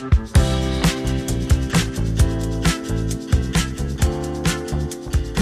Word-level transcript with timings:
Du 0.00 0.06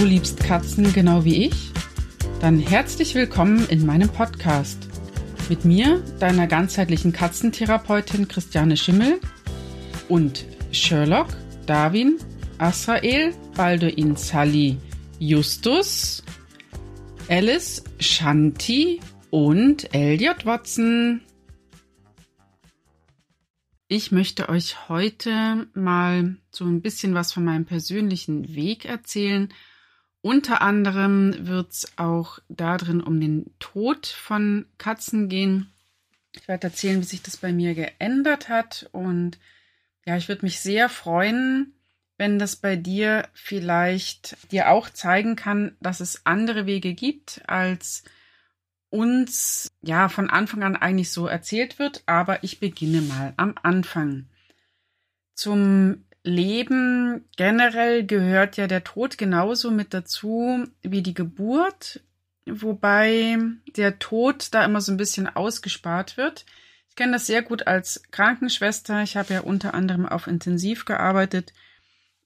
liebst 0.04 0.40
Katzen 0.40 0.92
genau 0.92 1.24
wie 1.24 1.46
ich? 1.46 1.70
Dann 2.40 2.58
herzlich 2.58 3.14
willkommen 3.14 3.68
in 3.68 3.86
meinem 3.86 4.08
Podcast. 4.08 4.88
Mit 5.48 5.64
mir, 5.64 6.02
deiner 6.18 6.48
ganzheitlichen 6.48 7.12
Katzentherapeutin 7.12 8.26
Christiane 8.26 8.76
Schimmel 8.76 9.20
und 10.08 10.44
Sherlock, 10.72 11.28
Darwin, 11.66 12.18
Asrael, 12.58 13.36
Balduin 13.54 14.16
Sally, 14.16 14.76
Justus, 15.20 16.24
Alice, 17.28 17.84
Shanti 18.00 18.98
und 19.30 19.94
Elliot 19.94 20.46
Watson. 20.46 21.20
Ich 23.90 24.12
möchte 24.12 24.50
euch 24.50 24.90
heute 24.90 25.66
mal 25.72 26.36
so 26.50 26.66
ein 26.66 26.82
bisschen 26.82 27.14
was 27.14 27.32
von 27.32 27.42
meinem 27.42 27.64
persönlichen 27.64 28.54
Weg 28.54 28.84
erzählen. 28.84 29.48
Unter 30.20 30.60
anderem 30.60 31.46
wird 31.46 31.72
es 31.72 31.92
auch 31.96 32.38
darin 32.50 33.02
um 33.02 33.18
den 33.18 33.46
Tod 33.60 34.06
von 34.06 34.66
Katzen 34.76 35.30
gehen. 35.30 35.72
Ich 36.32 36.46
werde 36.48 36.66
erzählen, 36.66 37.00
wie 37.00 37.06
sich 37.06 37.22
das 37.22 37.38
bei 37.38 37.50
mir 37.50 37.74
geändert 37.74 38.50
hat. 38.50 38.90
Und 38.92 39.38
ja, 40.04 40.18
ich 40.18 40.28
würde 40.28 40.44
mich 40.44 40.60
sehr 40.60 40.90
freuen, 40.90 41.72
wenn 42.18 42.38
das 42.38 42.56
bei 42.56 42.76
dir 42.76 43.26
vielleicht 43.32 44.36
dir 44.52 44.68
auch 44.68 44.90
zeigen 44.90 45.34
kann, 45.34 45.76
dass 45.80 46.00
es 46.00 46.26
andere 46.26 46.66
Wege 46.66 46.92
gibt, 46.92 47.40
als 47.46 48.04
uns 48.90 49.68
ja 49.82 50.08
von 50.08 50.30
Anfang 50.30 50.62
an 50.62 50.76
eigentlich 50.76 51.10
so 51.10 51.26
erzählt 51.26 51.78
wird. 51.78 52.02
Aber 52.06 52.42
ich 52.44 52.60
beginne 52.60 53.02
mal 53.02 53.34
am 53.36 53.54
Anfang. 53.62 54.26
Zum 55.34 56.04
Leben 56.24 57.24
generell 57.36 58.04
gehört 58.04 58.56
ja 58.56 58.66
der 58.66 58.84
Tod 58.84 59.18
genauso 59.18 59.70
mit 59.70 59.94
dazu 59.94 60.64
wie 60.82 61.02
die 61.02 61.14
Geburt, 61.14 62.02
wobei 62.46 63.38
der 63.76 63.98
Tod 63.98 64.48
da 64.52 64.64
immer 64.64 64.80
so 64.80 64.92
ein 64.92 64.96
bisschen 64.98 65.28
ausgespart 65.28 66.16
wird. 66.16 66.44
Ich 66.88 66.96
kenne 66.96 67.12
das 67.12 67.26
sehr 67.26 67.42
gut 67.42 67.66
als 67.66 68.02
Krankenschwester. 68.10 69.02
Ich 69.02 69.16
habe 69.16 69.34
ja 69.34 69.40
unter 69.40 69.74
anderem 69.74 70.06
auf 70.06 70.26
Intensiv 70.26 70.84
gearbeitet 70.84 71.52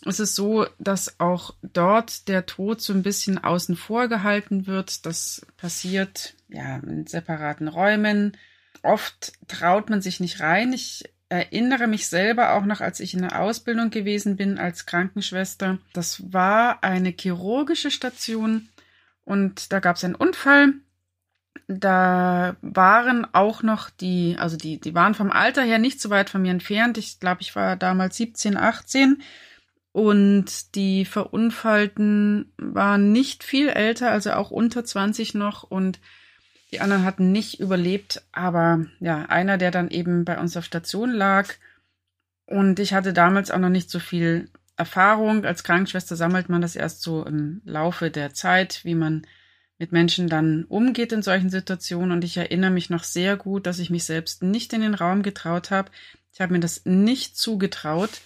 es 0.04 0.20
ist 0.20 0.34
so, 0.34 0.66
dass 0.78 1.20
auch 1.20 1.54
dort 1.62 2.28
der 2.28 2.46
Tod 2.46 2.80
so 2.80 2.92
ein 2.92 3.02
bisschen 3.02 3.42
außen 3.42 3.76
vor 3.76 4.08
gehalten 4.08 4.66
wird. 4.66 5.06
Das 5.06 5.46
passiert 5.56 6.34
ja 6.48 6.78
in 6.78 7.06
separaten 7.06 7.68
Räumen. 7.68 8.36
Oft 8.82 9.32
traut 9.46 9.90
man 9.90 10.02
sich 10.02 10.18
nicht 10.18 10.40
rein. 10.40 10.72
Ich 10.72 11.04
erinnere 11.28 11.86
mich 11.86 12.08
selber 12.08 12.54
auch 12.54 12.64
noch, 12.64 12.80
als 12.80 13.00
ich 13.00 13.14
in 13.14 13.22
der 13.22 13.40
Ausbildung 13.40 13.90
gewesen 13.90 14.36
bin 14.36 14.58
als 14.58 14.86
Krankenschwester. 14.86 15.78
Das 15.92 16.32
war 16.32 16.82
eine 16.82 17.14
chirurgische 17.18 17.90
Station 17.90 18.68
und 19.24 19.72
da 19.72 19.80
gab 19.80 19.96
es 19.96 20.04
einen 20.04 20.14
Unfall. 20.16 20.74
Da 21.68 22.56
waren 22.60 23.26
auch 23.32 23.62
noch 23.62 23.88
die, 23.88 24.36
also 24.38 24.56
die, 24.56 24.80
die 24.80 24.94
waren 24.94 25.14
vom 25.14 25.30
Alter 25.30 25.62
her 25.62 25.78
nicht 25.78 26.00
so 26.00 26.10
weit 26.10 26.28
von 26.28 26.42
mir 26.42 26.50
entfernt. 26.50 26.98
Ich 26.98 27.20
glaube, 27.20 27.40
ich 27.40 27.54
war 27.54 27.76
damals 27.76 28.16
17, 28.16 28.56
18 28.56 29.22
und 29.92 30.74
die 30.74 31.04
Verunfallten 31.04 32.52
waren 32.56 33.12
nicht 33.12 33.44
viel 33.44 33.68
älter, 33.68 34.10
also 34.10 34.32
auch 34.32 34.50
unter 34.50 34.84
20 34.84 35.34
noch. 35.34 35.64
Und 35.64 36.00
die 36.72 36.80
anderen 36.80 37.04
hatten 37.04 37.30
nicht 37.30 37.60
überlebt. 37.60 38.22
Aber 38.32 38.86
ja, 39.00 39.26
einer, 39.26 39.58
der 39.58 39.70
dann 39.70 39.90
eben 39.90 40.24
bei 40.24 40.38
uns 40.38 40.56
auf 40.56 40.64
Station 40.64 41.10
lag. 41.10 41.54
Und 42.46 42.80
ich 42.80 42.94
hatte 42.94 43.12
damals 43.12 43.50
auch 43.50 43.58
noch 43.58 43.68
nicht 43.68 43.90
so 43.90 43.98
viel 43.98 44.48
Erfahrung. 44.76 45.44
Als 45.44 45.62
Krankenschwester 45.62 46.16
sammelt 46.16 46.48
man 46.48 46.62
das 46.62 46.74
erst 46.74 47.02
so 47.02 47.24
im 47.26 47.60
Laufe 47.64 48.10
der 48.10 48.32
Zeit, 48.32 48.80
wie 48.84 48.94
man 48.94 49.26
mit 49.76 49.92
Menschen 49.92 50.26
dann 50.26 50.64
umgeht 50.64 51.12
in 51.12 51.22
solchen 51.22 51.50
Situationen. 51.50 52.12
Und 52.12 52.24
ich 52.24 52.38
erinnere 52.38 52.70
mich 52.70 52.88
noch 52.88 53.04
sehr 53.04 53.36
gut, 53.36 53.66
dass 53.66 53.78
ich 53.78 53.90
mich 53.90 54.04
selbst 54.04 54.42
nicht 54.42 54.72
in 54.72 54.80
den 54.80 54.94
Raum 54.94 55.22
getraut 55.22 55.70
habe. 55.70 55.90
Ich 56.32 56.40
habe 56.40 56.54
mir 56.54 56.60
das 56.60 56.86
nicht 56.86 57.36
zugetraut 57.36 58.22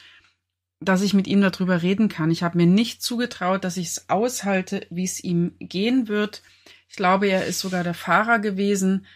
dass 0.80 1.02
ich 1.02 1.14
mit 1.14 1.26
ihm 1.26 1.40
darüber 1.40 1.82
reden 1.82 2.08
kann. 2.08 2.30
Ich 2.30 2.42
habe 2.42 2.58
mir 2.58 2.66
nicht 2.66 3.02
zugetraut, 3.02 3.64
dass 3.64 3.76
ich 3.76 3.88
es 3.88 4.08
aushalte, 4.10 4.86
wie 4.90 5.04
es 5.04 5.22
ihm 5.22 5.54
gehen 5.58 6.08
wird. 6.08 6.42
Ich 6.88 6.96
glaube, 6.96 7.28
er 7.28 7.46
ist 7.46 7.60
sogar 7.60 7.82
der 7.82 7.94
Fahrer 7.94 8.38
gewesen. 8.38 9.06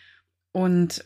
Und 0.53 1.05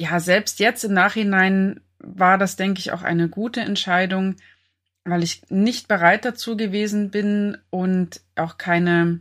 ja, 0.00 0.18
selbst 0.20 0.58
jetzt 0.58 0.84
im 0.84 0.92
Nachhinein 0.92 1.80
war 1.98 2.36
das, 2.36 2.56
denke 2.56 2.80
ich, 2.80 2.92
auch 2.92 3.02
eine 3.02 3.28
gute 3.28 3.60
Entscheidung, 3.60 4.36
weil 5.04 5.22
ich 5.22 5.42
nicht 5.50 5.86
bereit 5.88 6.24
dazu 6.24 6.56
gewesen 6.56 7.10
bin 7.10 7.56
und 7.70 8.20
auch 8.34 8.58
keine, 8.58 9.20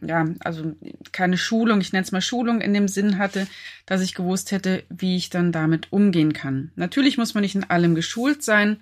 ja, 0.00 0.26
also 0.40 0.74
keine 1.12 1.38
Schulung, 1.38 1.80
ich 1.80 1.92
nenne 1.92 2.04
es 2.04 2.12
mal 2.12 2.20
Schulung 2.20 2.60
in 2.60 2.74
dem 2.74 2.88
Sinn 2.88 3.18
hatte, 3.18 3.46
dass 3.86 4.00
ich 4.00 4.14
gewusst 4.14 4.50
hätte, 4.50 4.84
wie 4.88 5.16
ich 5.16 5.30
dann 5.30 5.52
damit 5.52 5.92
umgehen 5.92 6.32
kann. 6.32 6.72
Natürlich 6.74 7.18
muss 7.18 7.34
man 7.34 7.42
nicht 7.42 7.54
in 7.54 7.64
allem 7.64 7.94
geschult 7.94 8.42
sein, 8.42 8.78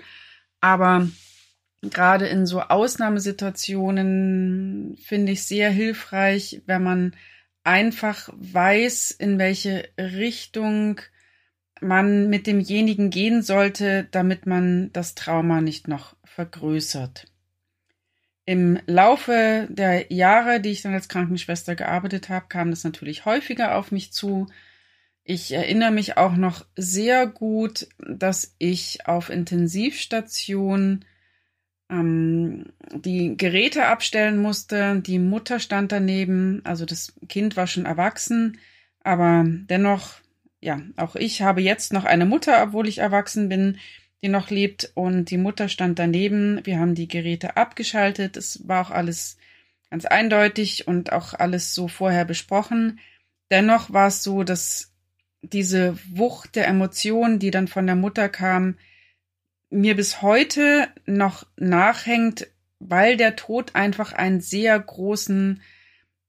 aber 0.67 1.09
gerade 1.81 2.27
in 2.27 2.45
so 2.45 2.61
Ausnahmesituationen 2.61 4.99
finde 5.01 5.31
ich 5.31 5.45
sehr 5.45 5.71
hilfreich, 5.71 6.61
wenn 6.67 6.83
man 6.83 7.15
einfach 7.63 8.31
weiß, 8.35 9.13
in 9.13 9.39
welche 9.39 9.89
Richtung 9.97 11.01
man 11.81 12.29
mit 12.31 12.49
demjenigen 12.49 13.11
gehen 13.11 13.43
sollte, 13.43 14.09
damit 14.11 14.47
man 14.47 14.93
das 14.93 15.15
Trauma 15.15 15.61
nicht 15.61 15.87
noch 15.87 16.17
vergrößert. 16.25 17.29
Im 18.45 18.81
Laufe 18.87 19.69
der 19.71 20.13
Jahre, 20.13 20.61
die 20.61 20.71
ich 20.71 20.83
dann 20.83 20.95
als 20.95 21.09
Krankenschwester 21.09 21.77
gearbeitet 21.77 22.29
habe, 22.29 22.47
kam 22.49 22.71
das 22.71 22.83
natürlich 22.83 23.25
häufiger 23.25 23.77
auf 23.77 23.93
mich 23.93 24.13
zu. 24.13 24.49
Ich 25.29 25.51
erinnere 25.51 25.91
mich 25.91 26.17
auch 26.17 26.37
noch 26.37 26.65
sehr 26.77 27.27
gut, 27.27 27.89
dass 27.99 28.55
ich 28.59 29.09
auf 29.09 29.29
Intensivstationen 29.29 31.05
ähm, 31.91 32.67
die 32.95 33.37
Geräte 33.37 33.87
abstellen 33.87 34.39
musste. 34.39 35.01
Die 35.01 35.19
Mutter 35.19 35.59
stand 35.59 35.91
daneben, 35.91 36.61
also 36.63 36.85
das 36.85 37.13
Kind 37.29 37.57
war 37.57 37.67
schon 37.67 37.87
erwachsen, 37.87 38.61
aber 39.01 39.45
dennoch, 39.47 40.21
ja, 40.61 40.81
auch 40.97 41.17
ich 41.17 41.43
habe 41.43 41.61
jetzt 41.61 41.93
noch 41.93 42.05
eine 42.05 42.25
Mutter, 42.25 42.63
obwohl 42.63 42.87
ich 42.87 42.99
erwachsen 42.99 43.49
bin, 43.49 43.79
die 44.23 44.29
noch 44.29 44.51
lebt 44.51 44.93
und 44.95 45.31
die 45.31 45.39
Mutter 45.39 45.69
stand 45.69 45.99
daneben. 45.99 46.61
Wir 46.63 46.79
haben 46.79 46.95
die 46.95 47.09
Geräte 47.09 47.57
abgeschaltet. 47.57 48.37
Es 48.37 48.69
war 48.69 48.87
auch 48.87 48.91
alles 48.93 49.39
ganz 49.91 50.05
eindeutig 50.05 50.87
und 50.87 51.11
auch 51.11 51.35
alles 51.35 51.75
so 51.75 51.89
vorher 51.89 52.25
besprochen. 52.25 53.01
Dennoch 53.51 53.93
war 53.93 54.07
es 54.07 54.23
so, 54.23 54.45
dass 54.45 54.93
diese 55.43 55.99
Wucht 56.11 56.57
der 56.57 56.67
Emotionen, 56.67 57.39
die 57.39 57.51
dann 57.51 57.69
von 57.69 57.87
der 57.87 57.97
Mutter 57.97 58.29
kam, 58.29 58.77
mir 59.71 59.97
bis 59.97 60.23
heute 60.23 60.89
noch 61.07 61.47
nachhängt, 61.57 62.49
weil 62.79 63.17
der 63.17 63.37
Tod 63.37 63.75
einfach 63.75 64.13
einen 64.13 64.41
sehr 64.41 64.79
großen 64.79 65.63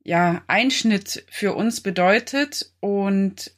ja, 0.03 0.44
Einschnitt 0.47 1.25
für 1.29 1.53
uns 1.53 1.81
bedeutet 1.81 2.72
und 2.79 3.51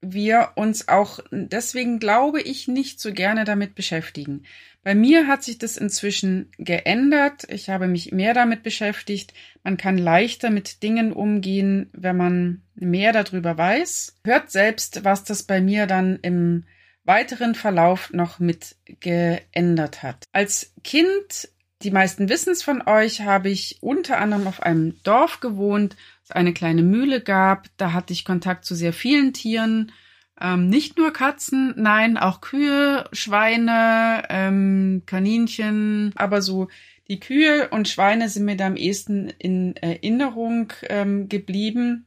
wir 0.00 0.52
uns 0.54 0.88
auch 0.88 1.20
deswegen 1.30 1.98
glaube 1.98 2.40
ich 2.40 2.68
nicht 2.68 3.00
so 3.00 3.12
gerne 3.12 3.44
damit 3.44 3.74
beschäftigen. 3.74 4.44
Bei 4.82 4.94
mir 4.94 5.26
hat 5.26 5.42
sich 5.42 5.58
das 5.58 5.76
inzwischen 5.76 6.50
geändert. 6.56 7.44
Ich 7.50 7.68
habe 7.68 7.88
mich 7.88 8.12
mehr 8.12 8.32
damit 8.32 8.62
beschäftigt. 8.62 9.34
Man 9.62 9.76
kann 9.76 9.98
leichter 9.98 10.50
mit 10.50 10.82
Dingen 10.82 11.12
umgehen, 11.12 11.90
wenn 11.92 12.16
man 12.16 12.62
mehr 12.74 13.12
darüber 13.12 13.58
weiß. 13.58 14.16
Hört 14.24 14.50
selbst, 14.50 15.04
was 15.04 15.24
das 15.24 15.42
bei 15.42 15.60
mir 15.60 15.86
dann 15.86 16.18
im 16.22 16.64
weiteren 17.04 17.54
Verlauf 17.54 18.12
noch 18.12 18.38
mit 18.38 18.76
geändert 19.00 20.02
hat. 20.02 20.24
Als 20.32 20.74
Kind, 20.84 21.48
die 21.82 21.90
meisten 21.90 22.28
wissen 22.28 22.52
es 22.52 22.62
von 22.62 22.86
euch, 22.86 23.22
habe 23.22 23.48
ich 23.48 23.78
unter 23.80 24.18
anderem 24.18 24.46
auf 24.46 24.62
einem 24.62 25.02
Dorf 25.02 25.40
gewohnt, 25.40 25.96
es 26.22 26.30
eine 26.30 26.52
kleine 26.52 26.82
Mühle 26.82 27.20
gab. 27.20 27.66
Da 27.78 27.92
hatte 27.92 28.12
ich 28.12 28.24
Kontakt 28.24 28.64
zu 28.64 28.74
sehr 28.74 28.92
vielen 28.92 29.32
Tieren. 29.32 29.92
Ähm, 30.40 30.68
nicht 30.68 30.96
nur 30.96 31.12
Katzen, 31.12 31.74
nein, 31.76 32.16
auch 32.16 32.40
Kühe, 32.40 33.04
Schweine, 33.12 34.22
ähm, 34.28 35.02
Kaninchen, 35.06 36.12
aber 36.16 36.42
so 36.42 36.68
die 37.08 37.20
Kühe 37.20 37.68
und 37.70 37.88
Schweine 37.88 38.28
sind 38.28 38.44
mir 38.44 38.56
da 38.56 38.66
am 38.66 38.76
ehesten 38.76 39.30
in 39.38 39.76
Erinnerung 39.76 40.72
ähm, 40.88 41.28
geblieben 41.28 42.06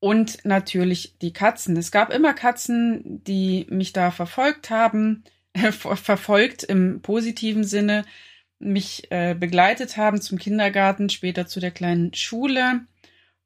und 0.00 0.44
natürlich 0.44 1.16
die 1.22 1.32
Katzen. 1.32 1.76
Es 1.76 1.92
gab 1.92 2.12
immer 2.12 2.34
Katzen, 2.34 3.22
die 3.24 3.66
mich 3.70 3.92
da 3.92 4.10
verfolgt 4.10 4.68
haben, 4.68 5.22
verfolgt 5.70 6.64
im 6.64 7.02
positiven 7.02 7.62
Sinne, 7.62 8.04
mich 8.58 9.10
äh, 9.10 9.34
begleitet 9.34 9.96
haben 9.96 10.20
zum 10.20 10.38
Kindergarten, 10.38 11.08
später 11.08 11.46
zu 11.46 11.60
der 11.60 11.70
kleinen 11.70 12.14
Schule. 12.14 12.80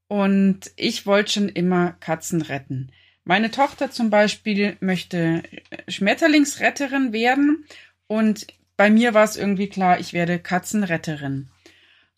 Und 0.08 0.72
ich 0.76 1.04
wollte 1.04 1.32
schon 1.32 1.48
immer 1.50 1.92
Katzen 1.92 2.40
retten. 2.40 2.90
Meine 3.28 3.50
Tochter 3.50 3.90
zum 3.90 4.08
Beispiel 4.08 4.76
möchte 4.78 5.42
Schmetterlingsretterin 5.88 7.12
werden 7.12 7.66
und 8.06 8.46
bei 8.76 8.88
mir 8.88 9.14
war 9.14 9.24
es 9.24 9.36
irgendwie 9.36 9.68
klar, 9.68 9.98
ich 9.98 10.12
werde 10.12 10.38
Katzenretterin. 10.38 11.48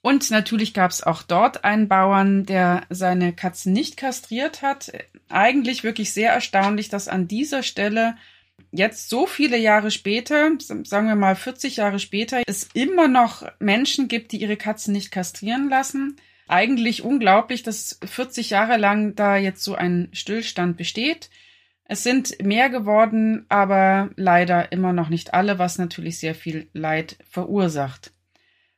Und 0.02 0.30
natürlich 0.30 0.74
gab 0.74 0.90
es 0.90 1.02
auch 1.02 1.22
dort 1.22 1.64
einen 1.64 1.88
Bauern, 1.88 2.44
der 2.44 2.82
seine 2.90 3.32
Katzen 3.32 3.72
nicht 3.72 3.96
kastriert 3.96 4.60
hat. 4.60 4.92
Eigentlich 5.30 5.82
wirklich 5.82 6.12
sehr 6.12 6.32
erstaunlich, 6.32 6.90
dass 6.90 7.08
an 7.08 7.26
dieser 7.26 7.62
Stelle 7.62 8.14
jetzt 8.70 9.08
so 9.08 9.26
viele 9.26 9.56
Jahre 9.56 9.90
später, 9.90 10.50
sagen 10.58 11.08
wir 11.08 11.16
mal 11.16 11.36
40 11.36 11.76
Jahre 11.76 12.00
später, 12.00 12.42
es 12.46 12.68
immer 12.74 13.08
noch 13.08 13.44
Menschen 13.60 14.08
gibt, 14.08 14.32
die 14.32 14.42
ihre 14.42 14.58
Katzen 14.58 14.92
nicht 14.92 15.10
kastrieren 15.10 15.70
lassen. 15.70 16.16
Eigentlich 16.48 17.04
unglaublich, 17.04 17.62
dass 17.62 18.00
40 18.04 18.50
Jahre 18.50 18.78
lang 18.78 19.14
da 19.14 19.36
jetzt 19.36 19.62
so 19.62 19.74
ein 19.74 20.08
Stillstand 20.12 20.78
besteht. 20.78 21.28
Es 21.84 22.02
sind 22.02 22.42
mehr 22.42 22.70
geworden, 22.70 23.46
aber 23.48 24.10
leider 24.16 24.72
immer 24.72 24.92
noch 24.92 25.10
nicht 25.10 25.34
alle, 25.34 25.58
was 25.58 25.78
natürlich 25.78 26.18
sehr 26.18 26.34
viel 26.34 26.68
Leid 26.72 27.16
verursacht. 27.28 28.12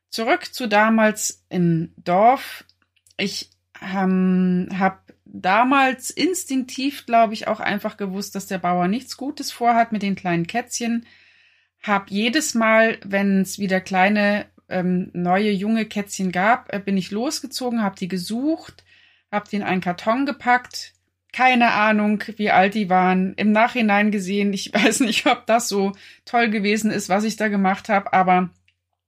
Zurück 0.09 0.53
zu 0.53 0.67
damals 0.67 1.45
im 1.49 1.93
Dorf. 1.95 2.65
Ich 3.17 3.49
ähm, 3.81 4.67
habe 4.77 4.99
damals 5.25 6.09
instinktiv, 6.09 7.05
glaube 7.05 7.33
ich, 7.33 7.47
auch 7.47 7.61
einfach 7.61 7.95
gewusst, 7.95 8.35
dass 8.35 8.47
der 8.47 8.57
Bauer 8.57 8.89
nichts 8.89 9.15
Gutes 9.15 9.51
vorhat 9.51 9.93
mit 9.93 10.03
den 10.03 10.15
kleinen 10.15 10.47
Kätzchen. 10.47 11.05
Hab 11.81 12.11
jedes 12.11 12.53
Mal, 12.53 12.99
wenn 13.03 13.41
es 13.41 13.59
wieder 13.59 13.79
kleine 13.79 14.45
ähm, 14.71 15.11
neue 15.13 15.51
junge 15.51 15.85
Kätzchen 15.85 16.31
gab, 16.31 16.73
äh, 16.73 16.79
bin 16.79 16.97
ich 16.97 17.11
losgezogen, 17.11 17.83
habe 17.83 17.97
die 17.97 18.07
gesucht, 18.07 18.83
habe 19.31 19.47
die 19.49 19.57
in 19.57 19.63
einen 19.63 19.81
Karton 19.81 20.25
gepackt. 20.25 20.93
Keine 21.33 21.71
Ahnung, 21.71 22.23
wie 22.37 22.51
alt 22.51 22.73
die 22.73 22.89
waren. 22.89 23.33
Im 23.35 23.51
Nachhinein 23.51 24.11
gesehen, 24.11 24.53
ich 24.53 24.73
weiß 24.73 25.01
nicht, 25.01 25.25
ob 25.27 25.45
das 25.45 25.69
so 25.69 25.93
toll 26.25 26.49
gewesen 26.49 26.91
ist, 26.91 27.09
was 27.09 27.23
ich 27.23 27.35
da 27.35 27.47
gemacht 27.47 27.89
habe, 27.89 28.13
aber 28.13 28.49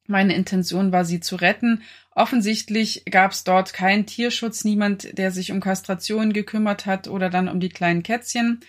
meine 0.06 0.36
Intention 0.36 0.92
war, 0.92 1.06
sie 1.06 1.20
zu 1.20 1.38
retten. 1.38 1.82
Offensichtlich 2.12 3.06
gab 3.10 3.32
es 3.32 3.44
dort 3.44 3.74
keinen 3.74 4.06
Tierschutz, 4.06 4.64
niemand, 4.64 5.18
der 5.18 5.32
sich 5.32 5.52
um 5.52 5.62
Kastration 5.62 6.34
gekümmert 6.34 6.86
hat 6.86 7.08
oder 7.08 7.30
dann 7.30 7.48
um 7.48 7.60
die 7.60 7.70
kleinen 7.70 8.04
Kätzchen. 8.04 8.60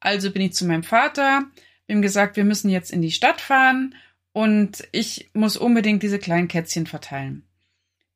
Also 0.00 0.30
bin 0.30 0.42
ich 0.42 0.52
zu 0.52 0.66
meinem 0.66 0.82
Vater, 0.82 1.44
ihm 1.88 2.02
gesagt, 2.02 2.36
wir 2.36 2.44
müssen 2.44 2.68
jetzt 2.68 2.92
in 2.92 3.02
die 3.02 3.10
Stadt 3.10 3.40
fahren 3.40 3.94
und 4.32 4.88
ich 4.92 5.30
muss 5.34 5.56
unbedingt 5.56 6.02
diese 6.02 6.18
kleinen 6.18 6.48
Kätzchen 6.48 6.86
verteilen. 6.86 7.44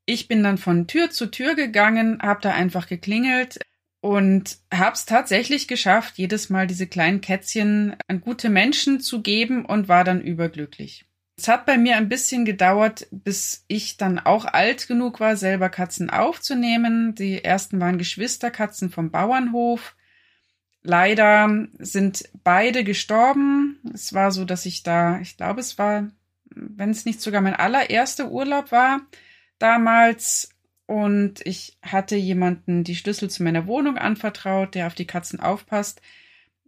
Ich 0.04 0.28
bin 0.28 0.42
dann 0.42 0.58
von 0.58 0.86
Tür 0.86 1.10
zu 1.10 1.26
Tür 1.26 1.54
gegangen, 1.54 2.20
habe 2.22 2.40
da 2.40 2.52
einfach 2.52 2.86
geklingelt 2.86 3.58
und 4.00 4.58
habe 4.72 4.94
es 4.94 5.04
tatsächlich 5.04 5.66
geschafft, 5.66 6.16
jedes 6.16 6.48
Mal 6.48 6.68
diese 6.68 6.86
kleinen 6.86 7.20
Kätzchen 7.20 7.96
an 8.06 8.20
gute 8.20 8.48
Menschen 8.48 9.00
zu 9.00 9.20
geben 9.20 9.64
und 9.64 9.88
war 9.88 10.04
dann 10.04 10.20
überglücklich. 10.20 11.06
Es 11.36 11.48
hat 11.48 11.66
bei 11.66 11.76
mir 11.76 11.96
ein 11.96 12.08
bisschen 12.08 12.44
gedauert, 12.44 13.08
bis 13.10 13.64
ich 13.68 13.96
dann 13.96 14.18
auch 14.18 14.46
alt 14.46 14.88
genug 14.88 15.20
war, 15.20 15.36
selber 15.36 15.68
Katzen 15.68 16.08
aufzunehmen. 16.08 17.14
Die 17.14 17.44
ersten 17.44 17.78
waren 17.78 17.98
Geschwisterkatzen 17.98 18.90
vom 18.90 19.10
Bauernhof. 19.10 19.95
Leider 20.88 21.66
sind 21.80 22.28
beide 22.44 22.84
gestorben. 22.84 23.80
Es 23.92 24.14
war 24.14 24.30
so, 24.30 24.44
dass 24.44 24.66
ich 24.66 24.84
da, 24.84 25.18
ich 25.18 25.36
glaube, 25.36 25.58
es 25.58 25.78
war, 25.78 26.06
wenn 26.54 26.90
es 26.90 27.04
nicht 27.04 27.20
sogar 27.20 27.40
mein 27.40 27.56
allererster 27.56 28.30
Urlaub 28.30 28.70
war, 28.70 29.00
damals. 29.58 30.50
Und 30.86 31.44
ich 31.44 31.76
hatte 31.82 32.14
jemanden 32.14 32.84
die 32.84 32.94
Schlüssel 32.94 33.28
zu 33.28 33.42
meiner 33.42 33.66
Wohnung 33.66 33.98
anvertraut, 33.98 34.76
der 34.76 34.86
auf 34.86 34.94
die 34.94 35.08
Katzen 35.08 35.40
aufpasst. 35.40 36.00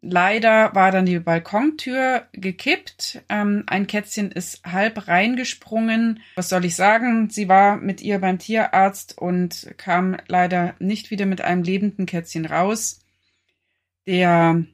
Leider 0.00 0.74
war 0.74 0.90
dann 0.90 1.06
die 1.06 1.20
Balkontür 1.20 2.26
gekippt. 2.32 3.22
Ähm, 3.28 3.62
ein 3.68 3.86
Kätzchen 3.86 4.32
ist 4.32 4.64
halb 4.64 5.06
reingesprungen. 5.06 6.18
Was 6.34 6.48
soll 6.48 6.64
ich 6.64 6.74
sagen? 6.74 7.30
Sie 7.30 7.48
war 7.48 7.76
mit 7.76 8.00
ihr 8.00 8.18
beim 8.18 8.40
Tierarzt 8.40 9.16
und 9.16 9.72
kam 9.76 10.16
leider 10.26 10.74
nicht 10.80 11.12
wieder 11.12 11.26
mit 11.26 11.40
einem 11.40 11.62
lebenden 11.62 12.06
Kätzchen 12.06 12.46
raus. 12.46 13.04
Der 14.08 14.64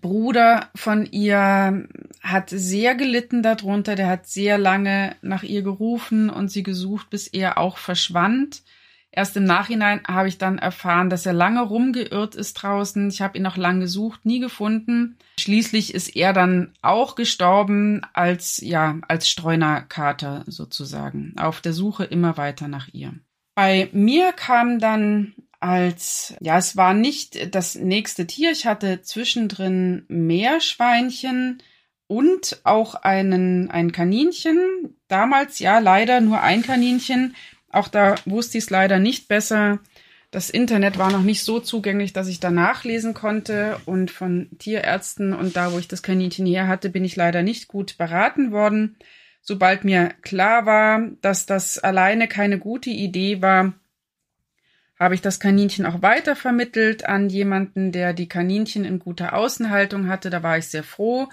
Bruder 0.00 0.70
von 0.76 1.04
ihr 1.04 1.88
hat 2.22 2.50
sehr 2.50 2.94
gelitten 2.94 3.42
darunter. 3.42 3.96
Der 3.96 4.06
hat 4.06 4.28
sehr 4.28 4.56
lange 4.56 5.16
nach 5.20 5.42
ihr 5.42 5.62
gerufen 5.62 6.30
und 6.30 6.48
sie 6.48 6.62
gesucht, 6.62 7.10
bis 7.10 7.26
er 7.26 7.58
auch 7.58 7.76
verschwand. 7.76 8.62
Erst 9.10 9.36
im 9.36 9.42
Nachhinein 9.42 10.00
habe 10.06 10.28
ich 10.28 10.38
dann 10.38 10.58
erfahren, 10.58 11.10
dass 11.10 11.26
er 11.26 11.32
lange 11.32 11.62
rumgeirrt 11.62 12.36
ist 12.36 12.54
draußen. 12.54 13.08
Ich 13.08 13.20
habe 13.20 13.36
ihn 13.36 13.42
noch 13.42 13.56
lange 13.56 13.80
gesucht, 13.80 14.24
nie 14.24 14.38
gefunden. 14.38 15.18
Schließlich 15.40 15.92
ist 15.92 16.14
er 16.14 16.32
dann 16.32 16.72
auch 16.82 17.16
gestorben 17.16 18.02
als, 18.12 18.58
ja, 18.58 19.00
als 19.08 19.28
Streunerkater 19.28 20.44
sozusagen. 20.46 21.34
Auf 21.36 21.60
der 21.60 21.72
Suche 21.72 22.04
immer 22.04 22.36
weiter 22.36 22.68
nach 22.68 22.86
ihr. 22.92 23.12
Bei 23.56 23.88
mir 23.92 24.32
kam 24.34 24.78
dann 24.78 25.34
als, 25.66 26.34
ja, 26.40 26.58
es 26.58 26.76
war 26.76 26.94
nicht 26.94 27.54
das 27.54 27.74
nächste 27.74 28.26
Tier. 28.26 28.52
Ich 28.52 28.66
hatte 28.66 29.02
zwischendrin 29.02 30.04
Meerschweinchen 30.08 31.62
und 32.06 32.60
auch 32.64 32.94
einen, 32.94 33.70
ein 33.70 33.92
Kaninchen. 33.92 34.96
Damals, 35.08 35.58
ja, 35.58 35.78
leider 35.78 36.20
nur 36.20 36.40
ein 36.40 36.62
Kaninchen 36.62 37.34
auch 37.76 37.88
da 37.88 38.14
wusste 38.24 38.56
ich 38.56 38.64
es 38.64 38.70
leider 38.70 38.98
nicht 38.98 39.28
besser. 39.28 39.80
Das 40.30 40.48
Internet 40.48 40.96
war 40.96 41.12
noch 41.12 41.22
nicht 41.22 41.42
so 41.42 41.60
zugänglich, 41.60 42.14
dass 42.14 42.26
ich 42.26 42.40
da 42.40 42.50
nachlesen 42.50 43.12
konnte. 43.12 43.78
Und 43.84 44.10
von 44.10 44.48
Tierärzten 44.58 45.34
und 45.34 45.56
da, 45.56 45.72
wo 45.72 45.78
ich 45.78 45.86
das 45.86 46.02
Kaninchen 46.02 46.46
her 46.46 46.68
hatte, 46.68 46.88
bin 46.88 47.04
ich 47.04 47.16
leider 47.16 47.42
nicht 47.42 47.68
gut 47.68 47.98
beraten 47.98 48.50
worden. 48.50 48.96
Sobald 49.42 49.84
mir 49.84 50.14
klar 50.22 50.64
war, 50.64 51.02
dass 51.20 51.44
das 51.44 51.78
alleine 51.78 52.28
keine 52.28 52.58
gute 52.58 52.90
Idee 52.90 53.42
war, 53.42 53.74
habe 54.98 55.14
ich 55.14 55.20
das 55.20 55.40
Kaninchen 55.40 55.86
auch 55.86 56.02
weiter 56.02 56.36
vermittelt 56.36 57.06
an 57.06 57.28
jemanden, 57.28 57.92
der 57.92 58.12
die 58.12 58.28
Kaninchen 58.28 58.84
in 58.84 58.98
guter 58.98 59.34
Außenhaltung 59.34 60.08
hatte. 60.08 60.30
Da 60.30 60.42
war 60.42 60.56
ich 60.58 60.68
sehr 60.68 60.84
froh. 60.84 61.28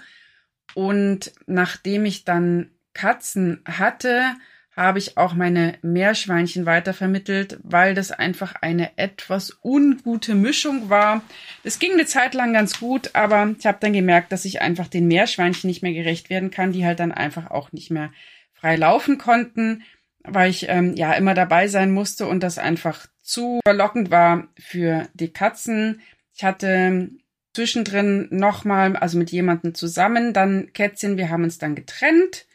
Und 0.74 1.32
nachdem 1.46 2.04
ich 2.04 2.24
dann 2.24 2.70
Katzen 2.92 3.62
hatte, 3.64 4.34
habe 4.76 4.98
ich 4.98 5.16
auch 5.16 5.34
meine 5.34 5.78
Meerschweinchen 5.82 6.66
weitervermittelt, 6.66 7.58
weil 7.62 7.94
das 7.94 8.10
einfach 8.10 8.54
eine 8.60 8.98
etwas 8.98 9.56
ungute 9.62 10.34
Mischung 10.34 10.90
war. 10.90 11.22
Das 11.62 11.78
ging 11.78 11.92
eine 11.92 12.06
Zeit 12.06 12.34
lang 12.34 12.52
ganz 12.52 12.80
gut, 12.80 13.10
aber 13.14 13.54
ich 13.56 13.66
habe 13.66 13.78
dann 13.80 13.92
gemerkt, 13.92 14.32
dass 14.32 14.44
ich 14.44 14.62
einfach 14.62 14.88
den 14.88 15.06
Meerschweinchen 15.06 15.68
nicht 15.68 15.82
mehr 15.82 15.92
gerecht 15.92 16.28
werden 16.28 16.50
kann, 16.50 16.72
die 16.72 16.84
halt 16.84 16.98
dann 16.98 17.12
einfach 17.12 17.50
auch 17.50 17.70
nicht 17.72 17.90
mehr 17.90 18.12
frei 18.52 18.76
laufen 18.76 19.16
konnten, 19.16 19.84
weil 20.24 20.50
ich 20.50 20.68
ähm, 20.68 20.94
ja 20.94 21.12
immer 21.12 21.34
dabei 21.34 21.68
sein 21.68 21.92
musste 21.92 22.26
und 22.26 22.42
das 22.42 22.58
einfach 22.58 23.06
zu 23.22 23.60
verlockend 23.64 24.10
war 24.10 24.48
für 24.58 25.08
die 25.14 25.32
Katzen. 25.32 26.00
Ich 26.34 26.44
hatte 26.44 27.10
zwischendrin 27.54 28.28
nochmal, 28.30 28.96
also 28.96 29.16
mit 29.16 29.30
jemandem 29.30 29.74
zusammen, 29.74 30.32
dann 30.32 30.72
Kätzchen, 30.72 31.16
wir 31.16 31.30
haben 31.30 31.44
uns 31.44 31.58
dann 31.58 31.74
getrennt. 31.74 32.46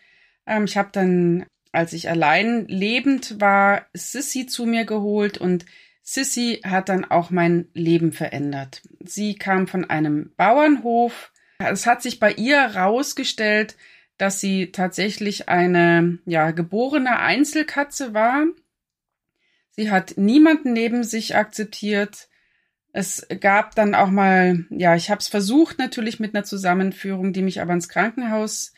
Ähm, 0.46 0.66
ich 0.66 0.78
habe 0.78 0.90
dann 0.92 1.46
als 1.72 1.94
ich 1.94 2.10
allein 2.10 2.68
lebend 2.68 3.40
war, 3.40 3.86
Sissy 3.94 4.48
zu 4.48 4.66
mir 4.66 4.86
geholt 4.86 5.38
und 5.38 5.66
Sissy 6.02 6.62
hat 6.64 6.90
dann 6.90 7.06
auch 7.06 7.30
mein 7.30 7.68
Leben 7.74 8.12
verändert. 8.12 8.82
Sie 9.00 9.36
kam 9.36 9.68
von 9.68 9.88
einem 9.88 10.34
Bauernhof. 10.36 11.32
Es 11.60 11.86
hat 11.86 12.02
sich 12.02 12.20
bei 12.20 12.32
ihr 12.32 12.74
herausgestellt, 12.74 13.76
dass 14.20 14.42
sie 14.42 14.72
tatsächlich 14.72 15.48
eine, 15.50 16.20
ja, 16.26 16.52
geborene 16.52 17.20
Einzelkatze 17.20 18.14
war. 18.14 18.46
Sie 19.72 19.90
hat 19.90 20.18
niemanden 20.18 20.74
neben 20.74 21.06
sich 21.06 21.38
akzeptiert. 21.38 22.28
Es 22.92 23.26
gab 23.40 23.76
dann 23.76 23.96
auch 23.96 24.10
mal, 24.10 24.66
ja, 24.72 24.96
ich 24.96 25.10
habe 25.10 25.20
es 25.20 25.30
versucht 25.30 25.80
natürlich 25.80 26.20
mit 26.20 26.36
einer 26.36 26.44
Zusammenführung, 26.44 27.32
die 27.32 27.42
mich 27.42 27.62
aber 27.62 27.72
ins 27.72 27.88
Krankenhaus 27.88 28.74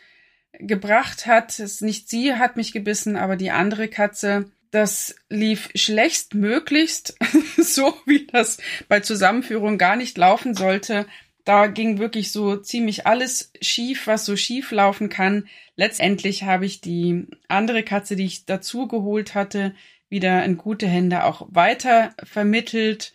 gebracht 0.59 1.25
hat. 1.25 1.57
Es 1.57 1.81
nicht 1.81 2.07
sie 2.07 2.35
hat 2.35 2.55
mich 2.55 2.71
gebissen, 2.71 3.15
aber 3.15 3.35
die 3.35 3.49
andere 3.51 3.87
Katze. 3.87 4.51
Das 4.69 5.15
lief 5.27 5.69
schlechtmöglichst, 5.73 7.17
so 7.57 7.97
wie 8.05 8.27
das 8.27 8.59
bei 8.87 8.99
Zusammenführung 8.99 9.79
gar 9.79 9.95
nicht 9.95 10.19
laufen 10.19 10.53
sollte. 10.53 11.07
Da 11.43 11.67
ging 11.67 11.97
wirklich 11.97 12.31
so 12.31 12.57
ziemlich 12.57 13.07
alles 13.07 13.51
schief, 13.61 14.07
was 14.07 14.25
so 14.25 14.35
schief 14.35 14.71
laufen 14.71 15.09
kann. 15.09 15.47
Letztendlich 15.75 16.43
habe 16.43 16.65
ich 16.65 16.81
die 16.81 17.27
andere 17.47 17.83
Katze, 17.83 18.15
die 18.15 18.25
ich 18.25 18.45
dazu 18.45 18.87
geholt 18.87 19.33
hatte, 19.33 19.73
wieder 20.09 20.43
in 20.43 20.57
gute 20.57 20.87
Hände 20.87 21.23
auch 21.23 21.47
weiter 21.49 22.13
vermittelt 22.23 23.13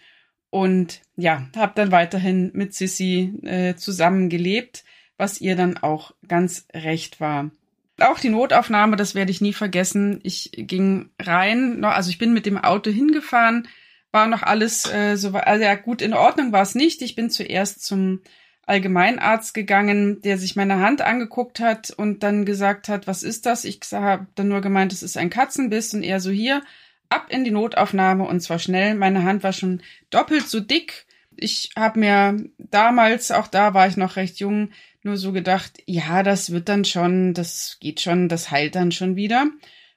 und 0.51 1.03
ja, 1.17 1.49
habe 1.55 1.73
dann 1.75 1.93
weiterhin 1.93 2.51
mit 2.55 2.75
Sissy 2.75 3.35
äh, 3.45 3.77
zusammen 3.77 4.29
gelebt 4.29 4.85
was 5.17 5.41
ihr 5.41 5.57
dann 5.57 5.79
auch 5.79 6.13
ganz 6.27 6.67
recht 6.75 7.21
war. 7.21 7.51
Auch 7.99 8.19
die 8.19 8.29
Notaufnahme, 8.29 8.97
das 8.97 9.15
werde 9.15 9.31
ich 9.31 9.41
nie 9.41 9.55
vergessen. 9.55 10.21
Ich 10.23 10.51
ging 10.53 11.11
rein, 11.21 11.83
also 11.85 12.11
ich 12.11 12.19
bin 12.19 12.35
mit 12.35 12.45
dem 12.45 12.59
Auto 12.59 12.91
hingefahren, 12.91 13.69
war 14.17 14.27
noch 14.27 14.43
alles 14.43 14.91
äh, 14.91 15.17
so, 15.17 15.35
also 15.35 15.63
ja, 15.63 15.75
gut 15.75 16.01
in 16.01 16.15
Ordnung 16.15 16.51
war 16.51 16.63
es 16.63 16.75
nicht. 16.75 17.03
Ich 17.03 17.17
bin 17.17 17.29
zuerst 17.29 17.85
zum 17.85 18.23
Allgemeinarzt 18.63 19.53
gegangen, 19.53 20.23
der 20.23 20.39
sich 20.39 20.57
meine 20.57 20.81
Hand 20.81 21.03
angeguckt 21.03 21.61
hat 21.61 21.91
und 21.91 22.23
dann 22.23 22.47
gesagt 22.47 22.89
hat, 22.89 23.07
was 23.07 23.23
ist 23.23 23.45
das? 23.45 23.67
Ich 23.67 23.81
habe 23.93 24.27
dann 24.35 24.49
nur 24.49 24.63
gemeint, 24.63 24.95
es 24.95 25.03
ist 25.03 25.19
ein 25.19 25.29
Katzenbiss 25.29 25.93
und 25.93 26.03
er 26.03 26.21
so 26.21 26.31
hier, 26.31 26.63
ab 27.11 27.27
in 27.29 27.45
die 27.45 27.51
Notaufnahme 27.51 28.25
und 28.25 28.41
zwar 28.41 28.59
schnell. 28.59 28.95
Meine 28.95 29.23
Hand 29.23 29.43
war 29.43 29.53
schon 29.53 29.83
doppelt 30.09 30.49
so 30.49 30.61
dick. 30.61 31.05
Ich 31.37 31.73
habe 31.77 32.01
mir 32.01 32.43
damals, 32.57 33.31
auch 33.31 33.49
da 33.49 33.75
war 33.75 33.87
ich 33.87 33.99
noch 33.99 34.17
recht 34.17 34.39
jung, 34.41 34.71
nur 35.03 35.19
so 35.19 35.33
gedacht, 35.33 35.75
ja, 35.85 36.23
das 36.23 36.53
wird 36.53 36.71
dann 36.71 36.87
schon, 36.87 37.35
das 37.35 37.77
geht 37.81 38.01
schon, 38.01 38.31
das 38.31 38.51
heilt 38.51 38.77
dann 38.77 38.93
schon 38.93 39.15
wieder. 39.15 39.47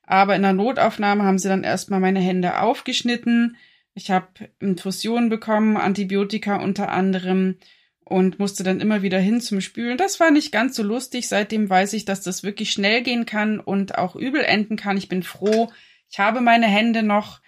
Aber 0.05 0.35
in 0.35 0.41
der 0.41 0.53
Notaufnahme 0.53 1.23
haben 1.23 1.39
sie 1.39 1.47
dann 1.47 1.63
erstmal 1.63 2.01
meine 2.01 2.19
Hände 2.19 2.59
aufgeschnitten. 2.59 3.55
Ich 3.99 4.11
habe 4.11 4.27
Infusionen 4.61 5.27
bekommen, 5.27 5.75
Antibiotika 5.75 6.55
unter 6.55 6.89
anderem 6.89 7.57
und 8.05 8.39
musste 8.39 8.63
dann 8.63 8.79
immer 8.79 9.01
wieder 9.01 9.19
hin 9.19 9.41
zum 9.41 9.59
Spülen. 9.59 9.97
Das 9.97 10.21
war 10.21 10.31
nicht 10.31 10.53
ganz 10.53 10.77
so 10.77 10.83
lustig. 10.83 11.27
Seitdem 11.27 11.69
weiß 11.69 11.91
ich, 11.91 12.05
dass 12.05 12.21
das 12.21 12.41
wirklich 12.41 12.71
schnell 12.71 13.03
gehen 13.03 13.25
kann 13.25 13.59
und 13.59 13.97
auch 13.97 14.15
übel 14.15 14.41
enden 14.41 14.77
kann. 14.77 14.95
Ich 14.95 15.09
bin 15.09 15.21
froh. 15.21 15.69
Ich 16.09 16.17
habe 16.17 16.39
meine 16.39 16.67
Hände 16.67 17.03
noch. 17.03 17.41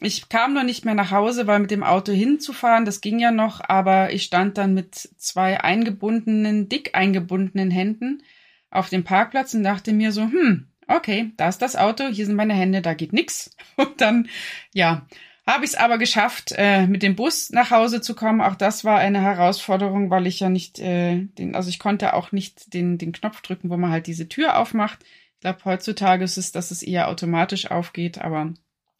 Ich 0.00 0.30
kam 0.30 0.54
noch 0.54 0.62
nicht 0.62 0.86
mehr 0.86 0.94
nach 0.94 1.10
Hause, 1.10 1.46
weil 1.46 1.58
mit 1.60 1.70
dem 1.70 1.84
Auto 1.84 2.12
hinzufahren, 2.12 2.86
das 2.86 3.02
ging 3.02 3.18
ja 3.18 3.30
noch, 3.30 3.60
aber 3.60 4.14
ich 4.14 4.22
stand 4.22 4.56
dann 4.56 4.72
mit 4.72 4.94
zwei 4.94 5.60
eingebundenen, 5.60 6.70
dick 6.70 6.94
eingebundenen 6.94 7.70
Händen 7.70 8.22
auf 8.70 8.88
dem 8.88 9.04
Parkplatz 9.04 9.52
und 9.52 9.64
dachte 9.64 9.92
mir 9.92 10.12
so, 10.12 10.22
hm, 10.22 10.66
okay, 10.86 11.32
da 11.36 11.50
ist 11.50 11.60
das 11.60 11.76
Auto, 11.76 12.08
hier 12.08 12.24
sind 12.24 12.36
meine 12.36 12.54
Hände, 12.54 12.80
da 12.80 12.94
geht 12.94 13.12
nix. 13.12 13.54
Und 13.76 14.00
dann, 14.00 14.28
ja, 14.72 15.06
habe 15.50 15.64
ich 15.64 15.72
es 15.72 15.76
aber 15.76 15.98
geschafft, 15.98 16.52
äh, 16.56 16.86
mit 16.86 17.02
dem 17.02 17.16
Bus 17.16 17.50
nach 17.50 17.70
Hause 17.70 18.00
zu 18.00 18.14
kommen. 18.14 18.40
Auch 18.40 18.54
das 18.54 18.84
war 18.84 18.98
eine 18.98 19.20
Herausforderung, 19.20 20.10
weil 20.10 20.26
ich 20.26 20.40
ja 20.40 20.48
nicht 20.48 20.78
äh, 20.78 21.26
den, 21.38 21.54
also 21.54 21.68
ich 21.68 21.78
konnte 21.78 22.14
auch 22.14 22.32
nicht 22.32 22.72
den, 22.74 22.98
den 22.98 23.12
Knopf 23.12 23.40
drücken, 23.40 23.70
wo 23.70 23.76
man 23.76 23.90
halt 23.90 24.06
diese 24.06 24.28
Tür 24.28 24.58
aufmacht. 24.58 25.00
Ich 25.34 25.40
glaube, 25.40 25.64
heutzutage 25.64 26.24
ist 26.24 26.36
es, 26.36 26.52
dass 26.52 26.70
es 26.70 26.82
eher 26.82 27.08
automatisch 27.08 27.70
aufgeht, 27.70 28.18
aber 28.20 28.52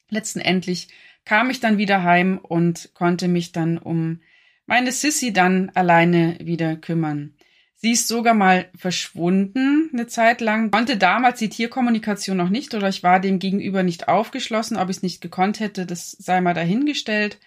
letztendlich 0.09 0.88
kam 1.25 1.50
ich 1.50 1.61
dann 1.61 1.78
wieder 1.78 2.02
heim 2.02 2.38
und 2.38 2.90
konnte 2.95 3.28
mich 3.28 3.52
dann 3.52 3.78
um 3.78 4.21
meine 4.66 4.92
Sissy 4.92 5.33
dann 5.33 5.71
alleine 5.75 6.38
wieder 6.40 6.76
kümmern. 6.76 7.35
Sie 7.83 7.93
ist 7.93 8.09
sogar 8.09 8.35
mal 8.35 8.69
verschwunden 8.77 9.89
eine 9.95 10.07
Zeit 10.07 10.43
lang. 10.43 10.71
Konnte 10.71 10.99
damals 10.99 11.39
die 11.39 11.49
Tierkommunikation 11.49 12.37
noch 12.37 12.51
nicht 12.51 12.75
oder 12.75 12.91
ich 12.91 13.03
war 13.03 13.21
dem 13.21 13.39
gegenüber 13.39 13.83
nicht 13.83 14.07
aufgeschlossen. 14.07 14.77
Ob 14.77 14.91
ich 14.91 14.99
es 14.99 15.03
nicht 15.03 15.23
gekonnt 15.23 15.61
hätte, 15.61 15.87
das 15.87 16.11
sei 16.11 16.43
mal 16.43 16.53
dahingestellt. 16.53 17.39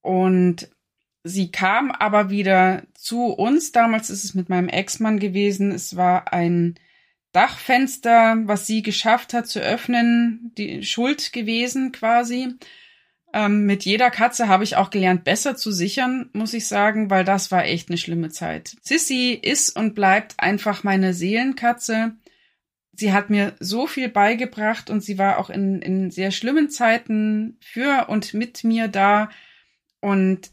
Und 0.00 0.68
sie 1.24 1.50
kam 1.50 1.90
aber 1.90 2.30
wieder 2.30 2.84
zu 2.94 3.26
uns. 3.26 3.72
Damals 3.72 4.10
ist 4.10 4.22
es 4.22 4.34
mit 4.34 4.48
meinem 4.48 4.68
Ex-Mann 4.68 5.18
gewesen. 5.18 5.72
Es 5.72 5.96
war 5.96 6.32
ein 6.32 6.76
Dachfenster, 7.32 8.36
was 8.44 8.68
sie 8.68 8.82
geschafft 8.82 9.34
hat 9.34 9.48
zu 9.48 9.58
öffnen, 9.58 10.52
die 10.56 10.84
Schuld 10.84 11.32
gewesen 11.32 11.90
quasi. 11.90 12.54
Ähm, 13.34 13.64
mit 13.64 13.84
jeder 13.84 14.10
Katze 14.10 14.48
habe 14.48 14.64
ich 14.64 14.76
auch 14.76 14.90
gelernt, 14.90 15.24
besser 15.24 15.56
zu 15.56 15.72
sichern, 15.72 16.28
muss 16.34 16.52
ich 16.52 16.68
sagen, 16.68 17.08
weil 17.08 17.24
das 17.24 17.50
war 17.50 17.64
echt 17.64 17.88
eine 17.88 17.96
schlimme 17.96 18.28
Zeit. 18.28 18.76
Sissy 18.82 19.32
ist 19.32 19.74
und 19.74 19.94
bleibt 19.94 20.34
einfach 20.38 20.84
meine 20.84 21.14
Seelenkatze. 21.14 22.12
Sie 22.92 23.12
hat 23.12 23.30
mir 23.30 23.54
so 23.58 23.86
viel 23.86 24.10
beigebracht 24.10 24.90
und 24.90 25.02
sie 25.02 25.16
war 25.16 25.38
auch 25.38 25.48
in, 25.48 25.80
in 25.80 26.10
sehr 26.10 26.30
schlimmen 26.30 26.68
Zeiten 26.68 27.56
für 27.60 28.08
und 28.08 28.34
mit 28.34 28.64
mir 28.64 28.88
da. 28.88 29.30
Und 30.00 30.50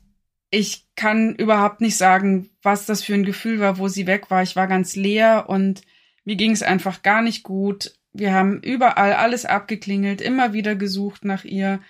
ich 0.52 0.86
kann 0.96 1.36
überhaupt 1.36 1.82
nicht 1.82 1.98
sagen, 1.98 2.50
was 2.62 2.86
das 2.86 3.04
für 3.04 3.14
ein 3.14 3.26
Gefühl 3.26 3.60
war, 3.60 3.78
wo 3.78 3.90
sie 3.90 4.08
weg 4.08 4.32
war. 4.32 4.42
Ich 4.42 4.56
war 4.56 4.68
ganz 4.68 4.96
leer 4.96 5.46
und 5.50 5.82
mir 6.24 6.38
ging 6.38 6.52
es 6.52 6.64
einfach 6.64 7.02
gar 7.02 7.22
nicht 7.22 7.44
gut. 7.44 7.94
Wir 8.14 8.34
haben 8.34 8.62
überall 8.62 9.14
alles 9.14 9.46
abgeklingelt, 9.46 10.22
immer 10.22 10.54
wieder 10.54 10.76
gesucht 10.76 11.26
nach 11.26 11.44
ihr. 11.44 11.82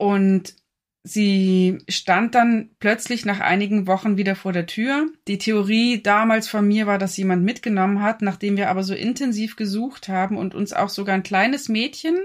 Und 0.00 0.54
sie 1.02 1.76
stand 1.86 2.34
dann 2.34 2.70
plötzlich 2.78 3.26
nach 3.26 3.40
einigen 3.40 3.86
Wochen 3.86 4.16
wieder 4.16 4.34
vor 4.34 4.54
der 4.54 4.64
Tür. 4.64 5.08
Die 5.28 5.36
Theorie 5.36 6.02
damals 6.02 6.48
von 6.48 6.66
mir 6.66 6.86
war, 6.86 6.96
dass 6.96 7.18
jemand 7.18 7.44
mitgenommen 7.44 8.00
hat, 8.00 8.22
nachdem 8.22 8.56
wir 8.56 8.70
aber 8.70 8.82
so 8.82 8.94
intensiv 8.94 9.56
gesucht 9.56 10.08
haben 10.08 10.38
und 10.38 10.54
uns 10.54 10.72
auch 10.72 10.88
sogar 10.88 11.16
ein 11.16 11.22
kleines 11.22 11.68
Mädchen 11.68 12.16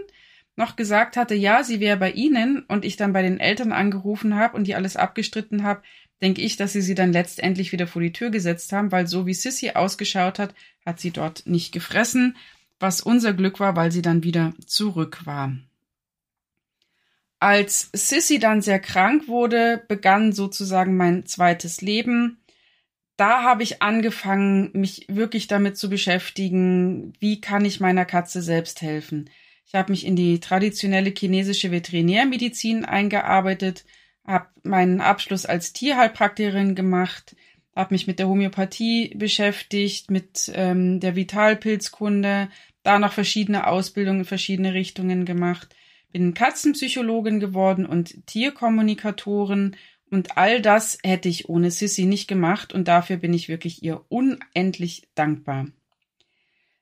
noch 0.55 0.77
gesagt 0.77 1.17
hatte, 1.17 1.35
ja, 1.35 1.65
sie 1.65 1.81
wäre 1.81 1.97
bei 1.97 2.11
Ihnen 2.11 2.63
und 2.69 2.85
ich 2.85 2.95
dann 2.95 3.11
bei 3.11 3.21
den 3.21 3.41
Eltern 3.41 3.73
angerufen 3.73 4.35
habe 4.35 4.55
und 4.55 4.67
die 4.67 4.75
alles 4.75 4.95
abgestritten 4.95 5.63
habe, 5.63 5.81
denke 6.21 6.41
ich, 6.43 6.55
dass 6.55 6.71
sie 6.71 6.81
sie 6.81 6.95
dann 6.95 7.11
letztendlich 7.11 7.73
wieder 7.73 7.87
vor 7.87 8.01
die 8.01 8.13
Tür 8.13 8.29
gesetzt 8.29 8.71
haben, 8.71 8.93
weil 8.93 9.05
so 9.05 9.25
wie 9.25 9.33
Sissy 9.33 9.71
ausgeschaut 9.71 10.39
hat, 10.39 10.55
hat 10.85 11.01
sie 11.01 11.11
dort 11.11 11.45
nicht 11.45 11.73
gefressen, 11.73 12.37
was 12.79 13.01
unser 13.01 13.33
Glück 13.33 13.59
war, 13.59 13.75
weil 13.75 13.91
sie 13.91 14.01
dann 14.01 14.23
wieder 14.23 14.53
zurück 14.65 15.25
war. 15.25 15.51
Als 17.45 17.91
Sissy 17.93 18.39
dann 18.39 18.63
sehr 18.63 18.79
krank 18.79 19.27
wurde, 19.27 19.83
begann 19.87 20.33
sozusagen 20.33 20.97
mein 20.97 21.27
zweites 21.27 21.79
Leben. 21.81 22.39
Da 23.17 23.43
habe 23.43 23.61
ich 23.61 23.83
angefangen, 23.83 24.71
mich 24.73 25.05
wirklich 25.09 25.45
damit 25.45 25.77
zu 25.77 25.87
beschäftigen, 25.87 27.13
wie 27.19 27.41
kann 27.41 27.63
ich 27.63 27.79
meiner 27.79 28.03
Katze 28.03 28.41
selbst 28.41 28.81
helfen. 28.81 29.29
Ich 29.67 29.75
habe 29.75 29.91
mich 29.91 30.07
in 30.07 30.15
die 30.15 30.39
traditionelle 30.39 31.13
chinesische 31.15 31.69
Veterinärmedizin 31.69 32.83
eingearbeitet, 32.83 33.85
habe 34.25 34.47
meinen 34.63 34.99
Abschluss 34.99 35.45
als 35.45 35.71
Tierheilpraktikerin 35.71 36.73
gemacht, 36.73 37.35
habe 37.75 37.93
mich 37.93 38.07
mit 38.07 38.17
der 38.17 38.27
Homöopathie 38.27 39.13
beschäftigt, 39.15 40.09
mit 40.09 40.51
ähm, 40.55 40.99
der 40.99 41.15
Vitalpilzkunde, 41.15 42.49
da 42.81 42.97
noch 42.97 43.13
verschiedene 43.13 43.67
Ausbildungen 43.67 44.21
in 44.21 44.25
verschiedene 44.25 44.73
Richtungen 44.73 45.25
gemacht 45.25 45.75
bin 46.15 46.33
Katzenpsychologin 46.33 47.41
geworden 47.41 47.85
und 47.85 48.25
Tierkommunikatorin 48.25 49.75
und 50.09 50.37
all 50.37 50.61
das 50.61 50.97
hätte 51.03 51.27
ich 51.27 51.49
ohne 51.49 51.71
Sissy 51.71 52.05
nicht 52.05 52.29
gemacht 52.29 52.71
und 52.71 52.87
dafür 52.87 53.17
bin 53.17 53.33
ich 53.33 53.49
wirklich 53.49 53.83
ihr 53.83 54.05
unendlich 54.07 55.09
dankbar. 55.13 55.67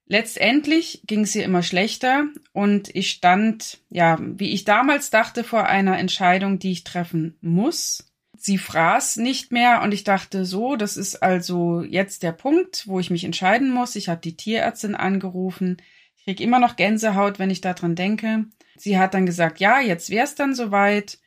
Letztendlich 0.06 1.02
ging 1.08 1.22
es 1.22 1.34
ihr 1.34 1.46
immer 1.46 1.64
schlechter 1.64 2.26
und 2.52 2.96
ich 2.96 3.10
stand, 3.10 3.80
ja, 3.90 4.20
wie 4.22 4.52
ich 4.52 4.66
damals 4.66 5.10
dachte, 5.10 5.44
vor 5.44 5.66
einer 5.66 5.98
Entscheidung, 5.98 6.60
die 6.60 6.72
ich 6.72 6.84
treffen 6.84 7.36
muss. 7.42 8.14
Sie 8.38 8.60
fraß 8.60 9.18
nicht 9.18 9.52
mehr 9.52 9.82
und 9.82 9.96
ich 9.96 10.04
dachte 10.04 10.46
so, 10.46 10.76
das 10.76 10.96
ist 10.96 11.24
also 11.24 11.82
jetzt 11.82 12.22
der 12.22 12.34
Punkt, 12.34 12.88
wo 12.88 13.00
ich 13.00 13.10
mich 13.10 13.24
entscheiden 13.24 13.72
muss. 13.72 13.96
Ich 13.96 14.10
habe 14.10 14.22
die 14.22 14.38
Tierärztin 14.38 14.94
angerufen. 14.94 15.78
Ich 16.18 16.26
krieg 16.26 16.40
immer 16.40 16.60
noch 16.60 16.76
Gänsehaut, 16.76 17.40
wenn 17.40 17.50
ich 17.50 17.62
daran 17.62 17.96
denke. 17.96 18.46
Sie 18.76 18.98
hat 18.98 19.14
dann 19.14 19.26
gesagt, 19.26 19.60
ja, 19.60 19.80
jetzt 19.80 20.10
wär's 20.10 20.36
dann 20.36 20.56
soweit. 20.56 21.20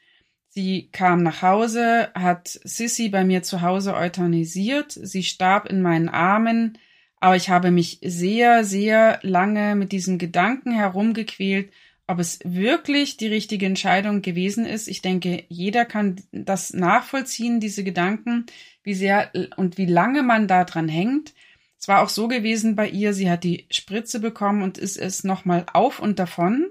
Sie 0.49 0.89
kam 0.91 1.23
nach 1.23 1.43
Hause, 1.43 2.09
hat 2.15 2.49
Sissy 2.65 3.09
bei 3.11 3.25
mir 3.25 3.43
zu 3.43 3.61
Hause 3.61 3.95
euthanisiert. 3.95 4.93
Sie 4.93 5.23
starb 5.23 5.69
in 5.69 5.83
meinen 5.83 6.09
Armen, 6.09 6.79
aber 7.21 7.37
ich 7.37 7.51
habe 7.51 7.71
mich 7.71 7.99
sehr, 8.03 8.65
sehr 8.65 9.19
lange 9.23 9.75
mit 9.75 9.93
diesem 9.93 10.17
Gedanken 10.17 10.73
herumgequält, 10.73 11.73
ob 12.07 12.21
es 12.21 12.39
wirklich 12.45 13.17
die 13.17 13.27
richtige 13.27 13.67
Entscheidung 13.67 14.23
gewesen 14.23 14.65
ist. 14.65 14.89
Ich 14.89 15.03
denke, 15.03 15.45
jeder 15.49 15.85
kann 15.85 16.23
das 16.33 16.73
nachvollziehen, 16.73 17.61
diese 17.61 17.85
Gedanken, 17.85 18.47
wie 18.83 18.95
sehr 18.95 19.33
und 19.57 19.77
wie 19.77 19.87
lange 19.87 20.23
man 20.23 20.47
da 20.47 20.65
dran 20.65 20.89
hängt. 20.89 21.35
Es 21.79 21.89
war 21.89 22.03
auch 22.03 22.09
so 22.09 22.29
gewesen 22.29 22.77
bei 22.77 22.89
ihr, 22.89 23.13
sie 23.13 23.31
hat 23.31 23.45
die 23.45 23.67
Spritze 23.71 24.21
bekommen 24.21 24.63
und 24.63 24.79
ist 24.79 24.97
es 24.97 25.25
nochmal 25.25 25.67
auf 25.73 26.01
und 26.01 26.19
davon. 26.19 26.67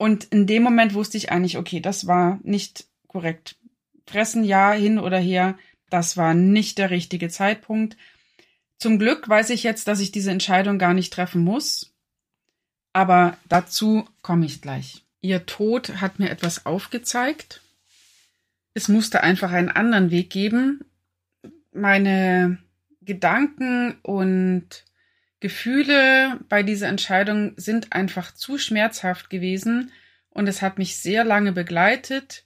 Und 0.00 0.24
in 0.24 0.46
dem 0.46 0.62
Moment 0.62 0.94
wusste 0.94 1.18
ich 1.18 1.30
eigentlich, 1.30 1.58
okay, 1.58 1.78
das 1.78 2.06
war 2.06 2.40
nicht 2.42 2.86
korrekt. 3.06 3.56
Fressen 4.06 4.44
ja 4.44 4.72
hin 4.72 4.98
oder 4.98 5.18
her, 5.18 5.58
das 5.90 6.16
war 6.16 6.32
nicht 6.32 6.78
der 6.78 6.88
richtige 6.88 7.28
Zeitpunkt. 7.28 7.98
Zum 8.78 8.98
Glück 8.98 9.28
weiß 9.28 9.50
ich 9.50 9.62
jetzt, 9.62 9.88
dass 9.88 10.00
ich 10.00 10.10
diese 10.10 10.30
Entscheidung 10.30 10.78
gar 10.78 10.94
nicht 10.94 11.12
treffen 11.12 11.44
muss. 11.44 11.92
Aber 12.94 13.36
dazu 13.50 14.08
komme 14.22 14.46
ich 14.46 14.62
gleich. 14.62 15.04
Ihr 15.20 15.44
Tod 15.44 16.00
hat 16.00 16.18
mir 16.18 16.30
etwas 16.30 16.64
aufgezeigt. 16.64 17.60
Es 18.72 18.88
musste 18.88 19.22
einfach 19.22 19.52
einen 19.52 19.68
anderen 19.68 20.10
Weg 20.10 20.30
geben. 20.30 20.80
Meine 21.74 22.56
Gedanken 23.02 23.98
und 24.00 24.82
Gefühle 25.40 26.38
bei 26.48 26.62
dieser 26.62 26.88
Entscheidung 26.88 27.54
sind 27.56 27.92
einfach 27.92 28.32
zu 28.34 28.58
schmerzhaft 28.58 29.30
gewesen 29.30 29.90
und 30.28 30.46
es 30.48 30.62
hat 30.62 30.78
mich 30.78 30.96
sehr 30.96 31.24
lange 31.24 31.52
begleitet. 31.52 32.44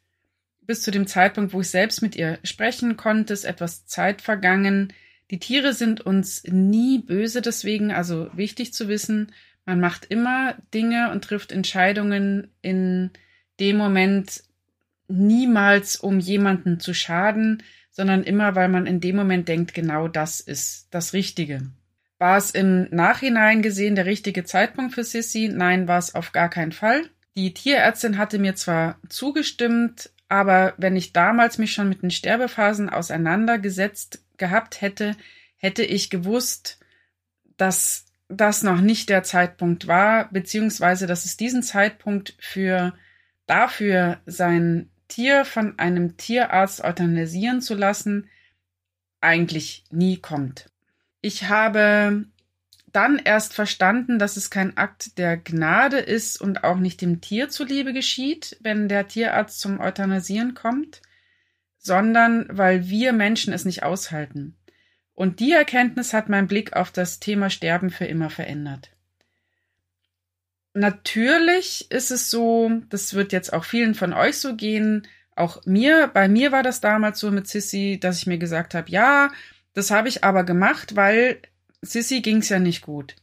Bis 0.63 0.83
zu 0.83 0.91
dem 0.91 1.07
Zeitpunkt, 1.07 1.53
wo 1.53 1.61
ich 1.61 1.69
selbst 1.69 2.01
mit 2.03 2.17
ihr 2.17 2.39
sprechen 2.45 2.97
konnte, 2.97 3.35
ist 3.35 3.45
etwas 3.45 3.87
Zeit 3.87 4.23
vergangen. 4.23 4.93
Die 5.31 5.39
Tiere 5.39 5.73
sind 5.73 6.01
uns 6.01 6.45
nie 6.45 7.01
böse 7.01 7.43
deswegen, 7.43 7.91
also 7.91 8.31
wichtig 8.35 8.73
zu 8.73 8.89
wissen, 8.89 9.33
man 9.67 9.81
macht 9.81 10.05
immer 10.05 10.57
Dinge 10.75 11.11
und 11.11 11.25
trifft 11.25 11.51
Entscheidungen 11.51 12.49
in 12.61 13.11
dem 13.61 13.77
Moment, 13.77 14.43
niemals 15.09 15.97
um 15.97 16.21
jemanden 16.21 16.81
zu 16.81 16.93
schaden, 16.95 17.63
sondern 17.91 18.25
immer, 18.25 18.55
weil 18.55 18.69
man 18.69 18.87
in 18.87 19.01
dem 19.01 19.17
Moment 19.17 19.49
denkt, 19.49 19.73
genau 19.75 20.09
das 20.09 20.41
ist 20.41 20.89
das 20.91 21.13
Richtige. 21.13 21.63
War 22.19 22.37
es 22.37 22.51
im 22.51 22.89
Nachhinein 22.91 23.63
gesehen 23.63 23.97
der 23.97 24.07
richtige 24.07 24.45
Zeitpunkt 24.45 24.95
für 24.95 25.05
Sissy? 25.05 25.51
Nein, 25.53 25.89
war 25.89 25.99
es 25.99 26.15
auf 26.15 26.33
gar 26.33 26.49
keinen 26.49 26.73
Fall. 26.73 27.11
Die 27.37 27.53
Tierärztin 27.53 28.19
hatte 28.19 28.39
mir 28.39 28.55
zwar 28.55 28.99
zugestimmt, 29.09 30.11
aber 30.29 30.75
wenn 30.77 30.97
ich 30.97 31.13
damals 31.13 31.59
mich 31.59 31.73
schon 31.73 31.89
mit 31.89 32.03
den 32.03 32.11
Sterbephasen 32.11 32.89
auseinandergesetzt 32.89 34.25
gehabt 34.37 34.81
hätte, 34.81 35.17
hätte 35.57 35.83
ich 35.83 36.11
gewusst, 36.11 36.79
dass 37.57 38.07
das 38.29 38.63
noch 38.63 38.81
nicht 38.81 39.09
der 39.09 39.23
Zeitpunkt 39.23 39.87
war, 39.87 40.31
beziehungsweise 40.33 41.07
dass 41.07 41.25
es 41.25 41.37
diesen 41.37 41.63
Zeitpunkt 41.63 42.35
für 42.39 42.95
dafür 43.47 44.21
sein 44.27 44.91
Tier 45.09 45.45
von 45.45 45.79
einem 45.79 46.17
Tierarzt 46.17 46.83
euthanasieren 46.83 47.61
zu 47.61 47.75
lassen, 47.75 48.29
eigentlich 49.21 49.85
nie 49.91 50.19
kommt. 50.19 50.67
Ich 51.25 51.45
habe 51.45 52.27
dann 52.93 53.19
erst 53.19 53.55
verstanden, 53.55 54.19
dass 54.19 54.37
es 54.37 54.51
kein 54.51 54.77
Akt 54.77 55.17
der 55.17 55.39
Gnade 55.39 55.97
ist 55.97 56.39
und 56.39 56.65
auch 56.65 56.77
nicht 56.77 57.01
dem 57.01 57.23
Tier 57.23 57.49
zuliebe 57.49 57.95
geschieht, 57.95 58.59
wenn 58.61 58.91
der 58.91 59.09
Tierarzt 59.09 59.59
zum 59.59 59.81
Euthanasieren 59.81 60.53
kommt, 60.53 61.01
sondern 61.79 62.47
weil 62.51 62.91
wir 62.91 63.15
Menschen 63.15 63.55
es 63.55 63.65
nicht 63.65 63.85
aushalten. 63.85 64.59
Und 65.15 65.41
die 65.41 65.53
Erkenntnis 65.53 66.13
hat 66.13 66.29
mein 66.29 66.47
Blick 66.47 66.75
auf 66.75 66.91
das 66.91 67.21
Thema 67.21 67.49
Sterben 67.49 67.89
für 67.89 68.05
immer 68.05 68.29
verändert. 68.29 68.91
Natürlich 70.75 71.91
ist 71.91 72.11
es 72.11 72.29
so, 72.29 72.83
das 72.91 73.15
wird 73.15 73.33
jetzt 73.33 73.51
auch 73.55 73.65
vielen 73.65 73.95
von 73.95 74.13
euch 74.13 74.37
so 74.37 74.57
gehen, 74.57 75.09
auch 75.37 75.65
mir, 75.65 76.07
bei 76.07 76.29
mir 76.29 76.53
war 76.53 76.63
das 76.63 76.83
damals 76.83 77.19
so 77.19 77.31
mit 77.31 77.49
Sissy, 77.49 77.99
dass 77.99 78.19
ich 78.19 78.27
mir 78.27 78.39
gesagt 78.39 78.75
habe, 78.75 78.91
ja, 78.91 79.31
das 79.75 79.91
habe 79.91 80.09
ich 80.09 80.25
aber 80.25 80.45
gemacht, 80.45 80.97
weil 80.97 81.41
Sissy 81.83 82.21
ging's 82.21 82.49
ja 82.49 82.59
nicht 82.59 82.83
gut. 82.83 83.17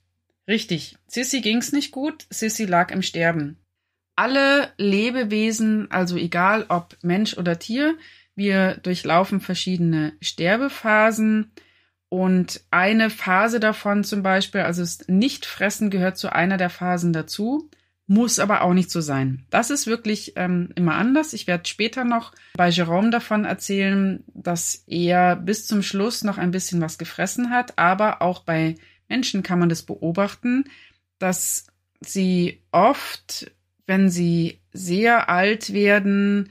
Richtig, 0.48 0.98
Sissy 1.08 1.42
ging's 1.42 1.72
nicht 1.72 1.92
gut, 1.92 2.26
Sissy 2.30 2.66
lag 2.66 2.92
im 2.92 3.02
Sterben. 3.02 3.58
Alle 4.16 4.72
Lebewesen, 4.78 5.90
also 5.90 6.18
egal 6.18 6.66
ob 6.70 6.98
Mensch 7.02 7.38
oder 7.38 7.58
Tier, 7.58 7.98
wir 8.36 8.76
durchlaufen 8.84 9.42
verschiedene 9.42 10.14
Sterbephasen. 10.22 11.52
Und 12.10 12.62
eine 12.72 13.10
Phase 13.10 13.62
davon 13.62 14.04
zum 14.04 14.22
Beispiel, 14.22 14.62
also 14.62 14.82
das 14.82 15.08
Nichtfressen 15.08 15.90
gehört 15.90 16.18
zu 16.18 16.34
einer 16.34 16.58
der 16.58 16.70
Phasen 16.70 17.14
dazu, 17.14 17.70
muss 18.08 18.40
aber 18.40 18.62
auch 18.62 18.74
nicht 18.74 18.92
so 18.92 19.00
sein. 19.02 19.46
Das 19.50 19.70
ist 19.70 19.88
wirklich 19.88 20.34
ähm, 20.36 20.70
immer 20.76 20.96
anders. 20.96 21.34
Ich 21.34 21.48
werde 21.48 21.68
später 21.68 22.04
noch 22.04 22.34
bei 22.56 22.70
Jerome 22.70 23.10
davon 23.10 23.46
erzählen, 23.46 24.24
dass 24.34 24.84
er 24.88 25.36
bis 25.36 25.68
zum 25.68 25.82
Schluss 25.82 26.24
noch 26.24 26.38
ein 26.38 26.52
bisschen 26.52 26.82
was 26.82 26.98
gefressen 26.98 27.50
hat, 27.50 27.78
aber 27.78 28.22
auch 28.22 28.44
bei 28.44 28.76
Menschen 29.08 29.44
kann 29.44 29.60
man 29.60 29.70
das 29.70 29.84
beobachten, 29.84 30.66
dass 31.20 31.68
sie 32.02 32.62
oft, 32.72 33.52
wenn 33.86 34.10
sie 34.10 34.60
sehr 34.74 35.30
alt 35.30 35.74
werden, 35.74 36.50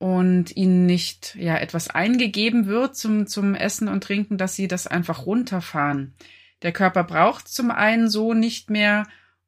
und 0.00 0.56
ihnen 0.56 0.86
nicht 0.86 1.36
ja 1.38 1.58
etwas 1.58 1.88
eingegeben 1.88 2.66
wird 2.66 2.96
zum, 2.96 3.26
zum 3.26 3.54
Essen 3.54 3.86
und 3.86 4.02
Trinken, 4.02 4.38
dass 4.38 4.56
sie 4.56 4.66
das 4.66 4.86
einfach 4.86 5.26
runterfahren. 5.26 6.14
Der 6.62 6.72
Körper 6.72 7.04
braucht 7.04 7.48
zum 7.48 7.70
einen 7.70 8.08
so 8.08 8.32
nicht 8.32 8.70
mehr 8.70 9.06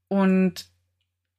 und 0.09 0.67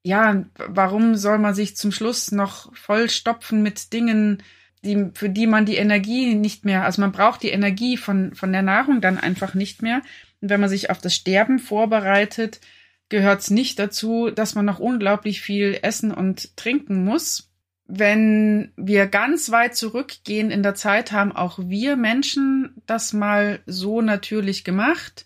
ja, 0.04 0.44
warum 0.58 1.16
soll 1.16 1.40
man 1.40 1.56
sich 1.56 1.76
zum 1.76 1.92
Schluss 1.92 2.32
noch 2.32 2.76
vollstopfen 2.76 3.64
mit 3.64 3.94
Dingen, 3.94 4.44
die, 4.84 5.10
für 5.14 5.30
die 5.30 5.48
man 5.48 5.66
die 5.66 5.78
Energie 5.78 6.36
nicht 6.36 6.66
mehr, 6.66 6.84
also 6.84 7.02
man 7.02 7.14
braucht 7.14 7.42
die 7.42 7.52
Energie 7.52 7.98
von, 7.98 8.36
von 8.36 8.52
der 8.52 8.62
Nahrung 8.64 9.00
dann 9.00 9.18
einfach 9.18 9.54
nicht 9.54 9.82
mehr. 9.82 10.02
Und 10.42 10.50
wenn 10.50 10.60
man 10.60 10.70
sich 10.70 10.90
auf 10.90 11.00
das 11.00 11.16
Sterben 11.16 11.58
vorbereitet, 11.58 12.60
gehört 13.08 13.42
es 13.42 13.50
nicht 13.50 13.80
dazu, 13.80 14.30
dass 14.30 14.56
man 14.56 14.66
noch 14.66 14.80
unglaublich 14.80 15.42
viel 15.42 15.80
essen 15.82 16.12
und 16.12 16.58
trinken 16.58 17.06
muss 17.06 17.54
wenn 17.86 18.72
wir 18.76 19.08
ganz 19.08 19.52
weit 19.52 19.76
zurückgehen 19.76 20.52
in 20.52 20.64
der 20.64 20.76
Zeit, 20.76 21.12
haben 21.12 21.32
auch 21.32 21.60
wir 21.60 21.96
Menschen 21.96 22.82
das 22.86 23.14
mal 23.14 23.60
so 23.66 24.02
natürlich 24.02 24.64
gemacht. 24.64 25.26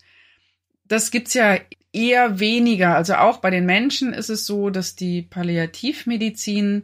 Das 0.85 1.11
gibt's 1.11 1.33
ja 1.33 1.57
eher 1.93 2.39
weniger. 2.39 2.95
Also 2.95 3.15
auch 3.15 3.37
bei 3.37 3.49
den 3.49 3.65
Menschen 3.65 4.13
ist 4.13 4.29
es 4.29 4.45
so, 4.45 4.69
dass 4.69 4.95
die 4.95 5.21
Palliativmedizin, 5.21 6.83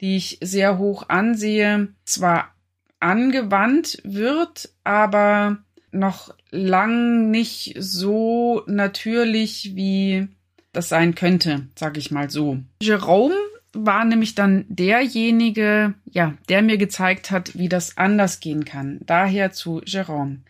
die 0.00 0.16
ich 0.16 0.38
sehr 0.42 0.78
hoch 0.78 1.08
ansehe, 1.08 1.88
zwar 2.04 2.54
angewandt 3.00 3.98
wird, 4.04 4.70
aber 4.82 5.58
noch 5.92 6.34
lang 6.50 7.30
nicht 7.30 7.74
so 7.78 8.62
natürlich, 8.66 9.72
wie 9.74 10.28
das 10.72 10.88
sein 10.88 11.14
könnte, 11.14 11.68
sag 11.76 11.96
ich 11.96 12.10
mal 12.10 12.30
so. 12.30 12.58
Jerome 12.82 13.36
war 13.72 14.04
nämlich 14.04 14.34
dann 14.34 14.64
derjenige, 14.68 15.94
ja, 16.04 16.34
der 16.48 16.62
mir 16.62 16.78
gezeigt 16.78 17.30
hat, 17.30 17.56
wie 17.58 17.68
das 17.68 17.96
anders 17.96 18.40
gehen 18.40 18.64
kann. 18.64 19.00
Daher 19.04 19.52
zu 19.52 19.82
Jerome. 19.84 20.40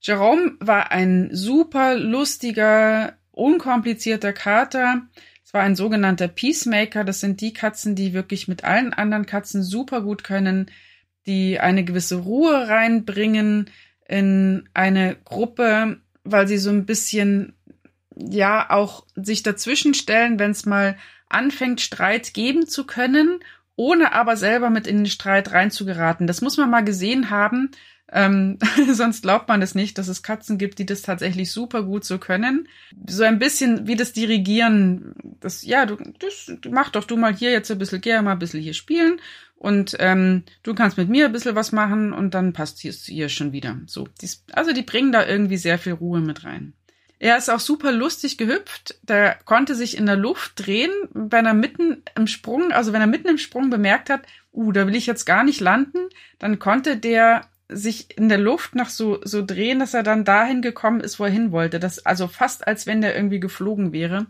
Jerome 0.00 0.52
war 0.60 0.92
ein 0.92 1.28
super 1.32 1.96
lustiger, 1.96 3.14
unkomplizierter 3.38 4.32
Kater. 4.32 5.02
Es 5.44 5.54
war 5.54 5.62
ein 5.62 5.76
sogenannter 5.76 6.28
Peacemaker. 6.28 7.04
Das 7.04 7.20
sind 7.20 7.40
die 7.40 7.52
Katzen, 7.52 7.94
die 7.94 8.12
wirklich 8.12 8.48
mit 8.48 8.64
allen 8.64 8.92
anderen 8.92 9.26
Katzen 9.26 9.62
super 9.62 10.02
gut 10.02 10.24
können, 10.24 10.70
die 11.26 11.58
eine 11.60 11.84
gewisse 11.84 12.16
Ruhe 12.16 12.68
reinbringen 12.68 13.70
in 14.06 14.68
eine 14.74 15.16
Gruppe, 15.24 15.98
weil 16.24 16.48
sie 16.48 16.58
so 16.58 16.70
ein 16.70 16.86
bisschen, 16.86 17.54
ja, 18.16 18.70
auch 18.70 19.06
sich 19.14 19.42
dazwischen 19.42 19.94
stellen, 19.94 20.38
wenn 20.38 20.50
es 20.50 20.66
mal 20.66 20.96
anfängt, 21.28 21.80
Streit 21.80 22.34
geben 22.34 22.66
zu 22.66 22.86
können, 22.86 23.40
ohne 23.76 24.12
aber 24.12 24.36
selber 24.36 24.70
mit 24.70 24.86
in 24.86 24.98
den 24.98 25.06
Streit 25.06 25.52
reinzugeraten. 25.52 26.26
Das 26.26 26.40
muss 26.40 26.56
man 26.56 26.70
mal 26.70 26.84
gesehen 26.84 27.30
haben. 27.30 27.70
Ähm, 28.10 28.58
sonst 28.92 29.22
glaubt 29.22 29.48
man 29.48 29.60
es 29.62 29.74
nicht, 29.74 29.98
dass 29.98 30.08
es 30.08 30.22
Katzen 30.22 30.58
gibt, 30.58 30.78
die 30.78 30.86
das 30.86 31.02
tatsächlich 31.02 31.52
super 31.52 31.82
gut 31.82 32.04
so 32.04 32.18
können. 32.18 32.68
So 33.06 33.24
ein 33.24 33.38
bisschen 33.38 33.86
wie 33.86 33.96
das 33.96 34.12
Dirigieren. 34.12 35.14
Das, 35.40 35.62
ja, 35.62 35.86
du, 35.86 35.96
das, 36.18 36.52
mach 36.70 36.90
doch 36.90 37.04
du 37.04 37.16
mal 37.16 37.34
hier 37.34 37.50
jetzt 37.50 37.70
ein 37.70 37.78
bisschen, 37.78 38.00
geh 38.00 38.20
mal 38.22 38.32
ein 38.32 38.38
bisschen 38.38 38.60
hier 38.60 38.74
spielen 38.74 39.20
und 39.56 39.96
ähm, 39.98 40.44
du 40.62 40.74
kannst 40.74 40.96
mit 40.96 41.08
mir 41.08 41.26
ein 41.26 41.32
bisschen 41.32 41.56
was 41.56 41.72
machen 41.72 42.12
und 42.12 42.34
dann 42.34 42.52
passt 42.52 42.84
es 42.84 43.04
hier 43.04 43.28
schon 43.28 43.52
wieder. 43.52 43.76
So, 43.86 44.08
dies, 44.20 44.44
also 44.52 44.72
die 44.72 44.82
bringen 44.82 45.12
da 45.12 45.26
irgendwie 45.26 45.56
sehr 45.56 45.78
viel 45.78 45.94
Ruhe 45.94 46.20
mit 46.20 46.44
rein. 46.44 46.74
Er 47.20 47.36
ist 47.36 47.50
auch 47.50 47.58
super 47.58 47.90
lustig 47.90 48.38
gehüpft. 48.38 49.00
Der 49.02 49.36
konnte 49.44 49.74
sich 49.74 49.96
in 49.96 50.06
der 50.06 50.16
Luft 50.16 50.52
drehen, 50.54 50.92
wenn 51.12 51.46
er 51.46 51.54
mitten 51.54 52.02
im 52.14 52.28
Sprung, 52.28 52.70
also 52.70 52.92
wenn 52.92 53.00
er 53.00 53.08
mitten 53.08 53.28
im 53.28 53.38
Sprung 53.38 53.70
bemerkt 53.70 54.08
hat, 54.08 54.22
uh, 54.52 54.70
da 54.70 54.86
will 54.86 54.94
ich 54.94 55.06
jetzt 55.06 55.24
gar 55.24 55.42
nicht 55.42 55.60
landen, 55.60 55.98
dann 56.38 56.60
konnte 56.60 56.96
der 56.96 57.48
sich 57.68 58.16
in 58.16 58.28
der 58.28 58.38
Luft 58.38 58.74
noch 58.74 58.88
so, 58.88 59.20
so 59.24 59.44
drehen, 59.44 59.78
dass 59.78 59.94
er 59.94 60.02
dann 60.02 60.24
dahin 60.24 60.62
gekommen 60.62 61.00
ist, 61.00 61.20
wo 61.20 61.24
er 61.24 61.30
hin 61.30 61.52
wollte. 61.52 61.78
Das, 61.78 62.04
also 62.04 62.26
fast 62.26 62.66
als 62.66 62.86
wenn 62.86 63.00
der 63.00 63.14
irgendwie 63.14 63.40
geflogen 63.40 63.92
wäre. 63.92 64.26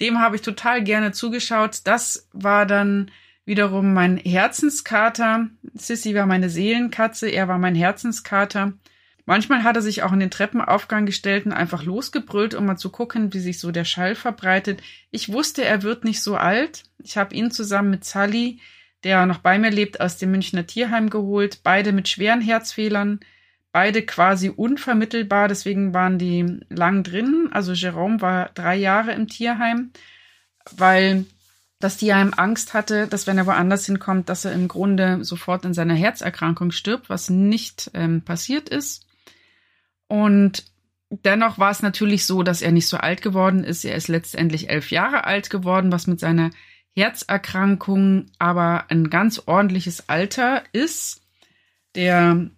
Dem 0.00 0.20
habe 0.20 0.36
ich 0.36 0.42
total 0.42 0.82
gerne 0.82 1.12
zugeschaut. 1.12 1.80
Das 1.84 2.28
war 2.32 2.64
dann 2.64 3.10
wiederum 3.44 3.92
mein 3.92 4.16
Herzenskater. 4.16 5.48
Sissy 5.74 6.14
war 6.14 6.26
meine 6.26 6.48
Seelenkatze, 6.48 7.28
er 7.28 7.48
war 7.48 7.58
mein 7.58 7.74
Herzenskater. 7.74 8.72
Manchmal 9.26 9.62
hat 9.62 9.76
er 9.76 9.82
sich 9.82 10.02
auch 10.02 10.12
in 10.12 10.20
den 10.20 10.30
Treppenaufgang 10.30 11.06
gestellt 11.06 11.46
und 11.46 11.52
einfach 11.52 11.84
losgebrüllt, 11.84 12.54
um 12.54 12.66
mal 12.66 12.76
zu 12.76 12.90
gucken, 12.90 13.32
wie 13.32 13.38
sich 13.38 13.60
so 13.60 13.70
der 13.70 13.84
Schall 13.84 14.14
verbreitet. 14.14 14.82
Ich 15.10 15.32
wusste, 15.32 15.64
er 15.64 15.82
wird 15.82 16.04
nicht 16.04 16.22
so 16.22 16.36
alt. 16.36 16.84
Ich 16.98 17.16
habe 17.16 17.34
ihn 17.34 17.50
zusammen 17.50 17.90
mit 17.90 18.04
Sally, 18.04 18.58
der 19.04 19.26
noch 19.26 19.38
bei 19.38 19.58
mir 19.58 19.70
lebt, 19.70 20.00
aus 20.00 20.16
dem 20.18 20.30
Münchner 20.30 20.66
Tierheim 20.66 21.10
geholt. 21.10 21.60
Beide 21.62 21.92
mit 21.92 22.08
schweren 22.08 22.40
Herzfehlern, 22.40 23.20
beide 23.72 24.02
quasi 24.02 24.48
unvermittelbar, 24.50 25.48
deswegen 25.48 25.94
waren 25.94 26.18
die 26.18 26.60
lang 26.68 27.02
drin. 27.02 27.48
Also 27.52 27.72
Jerome 27.72 28.20
war 28.20 28.50
drei 28.54 28.76
Jahre 28.76 29.12
im 29.12 29.28
Tierheim, 29.28 29.92
weil 30.76 31.24
das 31.78 31.96
Tierheim 31.96 32.34
Angst 32.36 32.74
hatte, 32.74 33.06
dass 33.06 33.26
wenn 33.26 33.38
er 33.38 33.46
woanders 33.46 33.86
hinkommt, 33.86 34.28
dass 34.28 34.44
er 34.44 34.52
im 34.52 34.68
Grunde 34.68 35.24
sofort 35.24 35.64
in 35.64 35.72
seiner 35.72 35.94
Herzerkrankung 35.94 36.72
stirbt, 36.72 37.08
was 37.08 37.30
nicht 37.30 37.90
ähm, 37.94 38.22
passiert 38.22 38.68
ist. 38.68 39.06
Und 40.06 40.64
dennoch 41.08 41.58
war 41.58 41.70
es 41.70 41.80
natürlich 41.80 42.26
so, 42.26 42.42
dass 42.42 42.60
er 42.60 42.72
nicht 42.72 42.86
so 42.86 42.98
alt 42.98 43.22
geworden 43.22 43.64
ist. 43.64 43.84
Er 43.84 43.94
ist 43.94 44.08
letztendlich 44.08 44.68
elf 44.68 44.90
Jahre 44.90 45.24
alt 45.24 45.48
geworden, 45.48 45.90
was 45.90 46.06
mit 46.06 46.20
seiner 46.20 46.50
Herzerkrankung 46.94 48.26
aber 48.38 48.86
ein 48.90 49.10
ganz 49.10 49.42
ordentliches 49.46 50.08
Alter 50.08 50.62
ist. 50.72 51.22
Der 51.94 52.50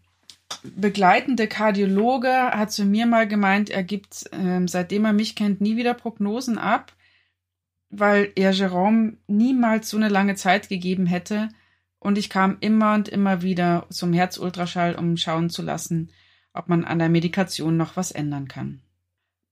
begleitende 0.63 1.49
Kardiologe 1.49 2.31
hat 2.31 2.73
zu 2.73 2.85
mir 2.85 3.07
mal 3.07 3.27
gemeint, 3.27 3.71
er 3.71 3.83
gibt, 3.83 4.31
äh, 4.33 4.61
seitdem 4.67 5.05
er 5.05 5.13
mich 5.13 5.35
kennt, 5.35 5.61
nie 5.61 5.77
wieder 5.77 5.95
Prognosen 5.95 6.59
ab, 6.59 6.93
weil 7.91 8.33
er 8.37 8.53
Jerome 8.53 9.17
niemals 9.27 9.89
so 9.89 9.97
eine 9.97 10.09
lange 10.09 10.35
Zeit 10.35 10.69
gegeben 10.69 11.07
hätte, 11.07 11.49
und 12.03 12.19
ich 12.19 12.29
kam 12.29 12.57
immer 12.59 12.95
und 12.95 13.09
immer 13.09 13.43
wieder 13.43 13.87
zum 13.89 14.13
Herzultraschall, 14.13 14.97
um 14.97 15.17
schauen 15.17 15.51
zu 15.51 15.63
lassen, 15.63 16.11
ob 16.53 16.69
man 16.69 16.85
an 16.85 16.99
der 16.99 17.09
Medikation 17.09 17.77
noch 17.77 17.97
was 17.97 18.11
ändern 18.11 18.49
kann. 18.49 18.81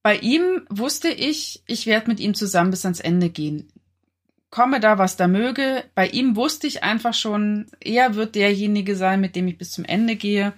Bei 0.03 0.17
ihm 0.17 0.63
wusste 0.69 1.09
ich, 1.09 1.63
ich 1.67 1.87
werde 1.87 2.09
mit 2.09 2.19
ihm 2.19 2.35
zusammen 2.35 2.73
bis 2.73 2.85
ans 2.85 2.99
Ende 2.99 3.31
gehen. 3.31 3.69
Komme 4.51 4.81
da, 4.81 4.99
was 4.99 5.17
da 5.17 5.29
möge. 5.29 5.85
Bei 5.95 6.09
ihm 6.09 6.35
wusste 6.35 6.67
ich 6.67 6.83
einfach 6.83 7.15
schon, 7.15 7.67
er 7.81 8.15
wird 8.17 8.35
derjenige 8.35 8.97
sein, 8.97 9.21
mit 9.21 9.37
dem 9.37 9.47
ich 9.47 9.59
bis 9.59 9.71
zum 9.71 9.85
Ende 9.85 10.17
gehe. 10.17 10.53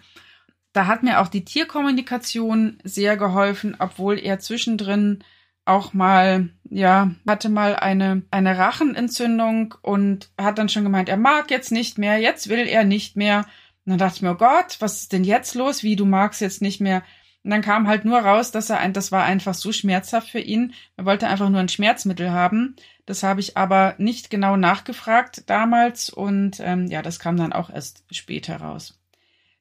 Da 0.72 0.86
hat 0.86 1.02
mir 1.02 1.20
auch 1.20 1.28
die 1.28 1.44
Tierkommunikation 1.44 2.78
sehr 2.84 3.18
geholfen, 3.18 3.76
obwohl 3.78 4.18
er 4.18 4.38
zwischendrin 4.38 5.22
auch 5.64 5.92
mal, 5.92 6.48
ja, 6.70 7.10
hatte 7.26 7.48
mal 7.48 7.76
eine, 7.76 8.22
eine 8.30 8.58
Rachenentzündung 8.58 9.74
und 9.82 10.30
hat 10.38 10.58
dann 10.58 10.68
schon 10.68 10.84
gemeint, 10.84 11.08
er 11.08 11.18
mag 11.18 11.50
jetzt 11.50 11.70
nicht 11.70 11.98
mehr, 11.98 12.18
jetzt 12.18 12.48
will 12.48 12.66
er 12.66 12.84
nicht 12.84 13.16
mehr. 13.16 13.40
Und 13.84 13.90
dann 13.90 13.98
dachte 13.98 14.16
ich 14.16 14.22
mir, 14.22 14.32
oh 14.32 14.36
Gott, 14.36 14.76
was 14.80 15.02
ist 15.02 15.12
denn 15.12 15.24
jetzt 15.24 15.54
los? 15.54 15.82
Wie, 15.82 15.96
du 15.96 16.04
magst 16.04 16.40
jetzt 16.40 16.62
nicht 16.62 16.80
mehr? 16.80 17.02
Und 17.44 17.50
dann 17.50 17.62
kam 17.62 17.88
halt 17.88 18.04
nur 18.04 18.20
raus, 18.20 18.52
dass 18.52 18.70
er 18.70 18.78
ein, 18.78 18.92
das 18.92 19.10
war 19.10 19.24
einfach 19.24 19.54
so 19.54 19.72
schmerzhaft 19.72 20.30
für 20.30 20.38
ihn. 20.40 20.74
Er 20.96 21.04
wollte 21.04 21.26
einfach 21.26 21.48
nur 21.48 21.60
ein 21.60 21.68
Schmerzmittel 21.68 22.30
haben. 22.30 22.76
Das 23.04 23.24
habe 23.24 23.40
ich 23.40 23.56
aber 23.56 23.94
nicht 23.98 24.30
genau 24.30 24.56
nachgefragt 24.56 25.50
damals 25.50 26.08
und 26.08 26.60
ähm, 26.60 26.86
ja, 26.86 27.02
das 27.02 27.18
kam 27.18 27.36
dann 27.36 27.52
auch 27.52 27.68
erst 27.68 28.04
später 28.12 28.56
raus. 28.58 28.98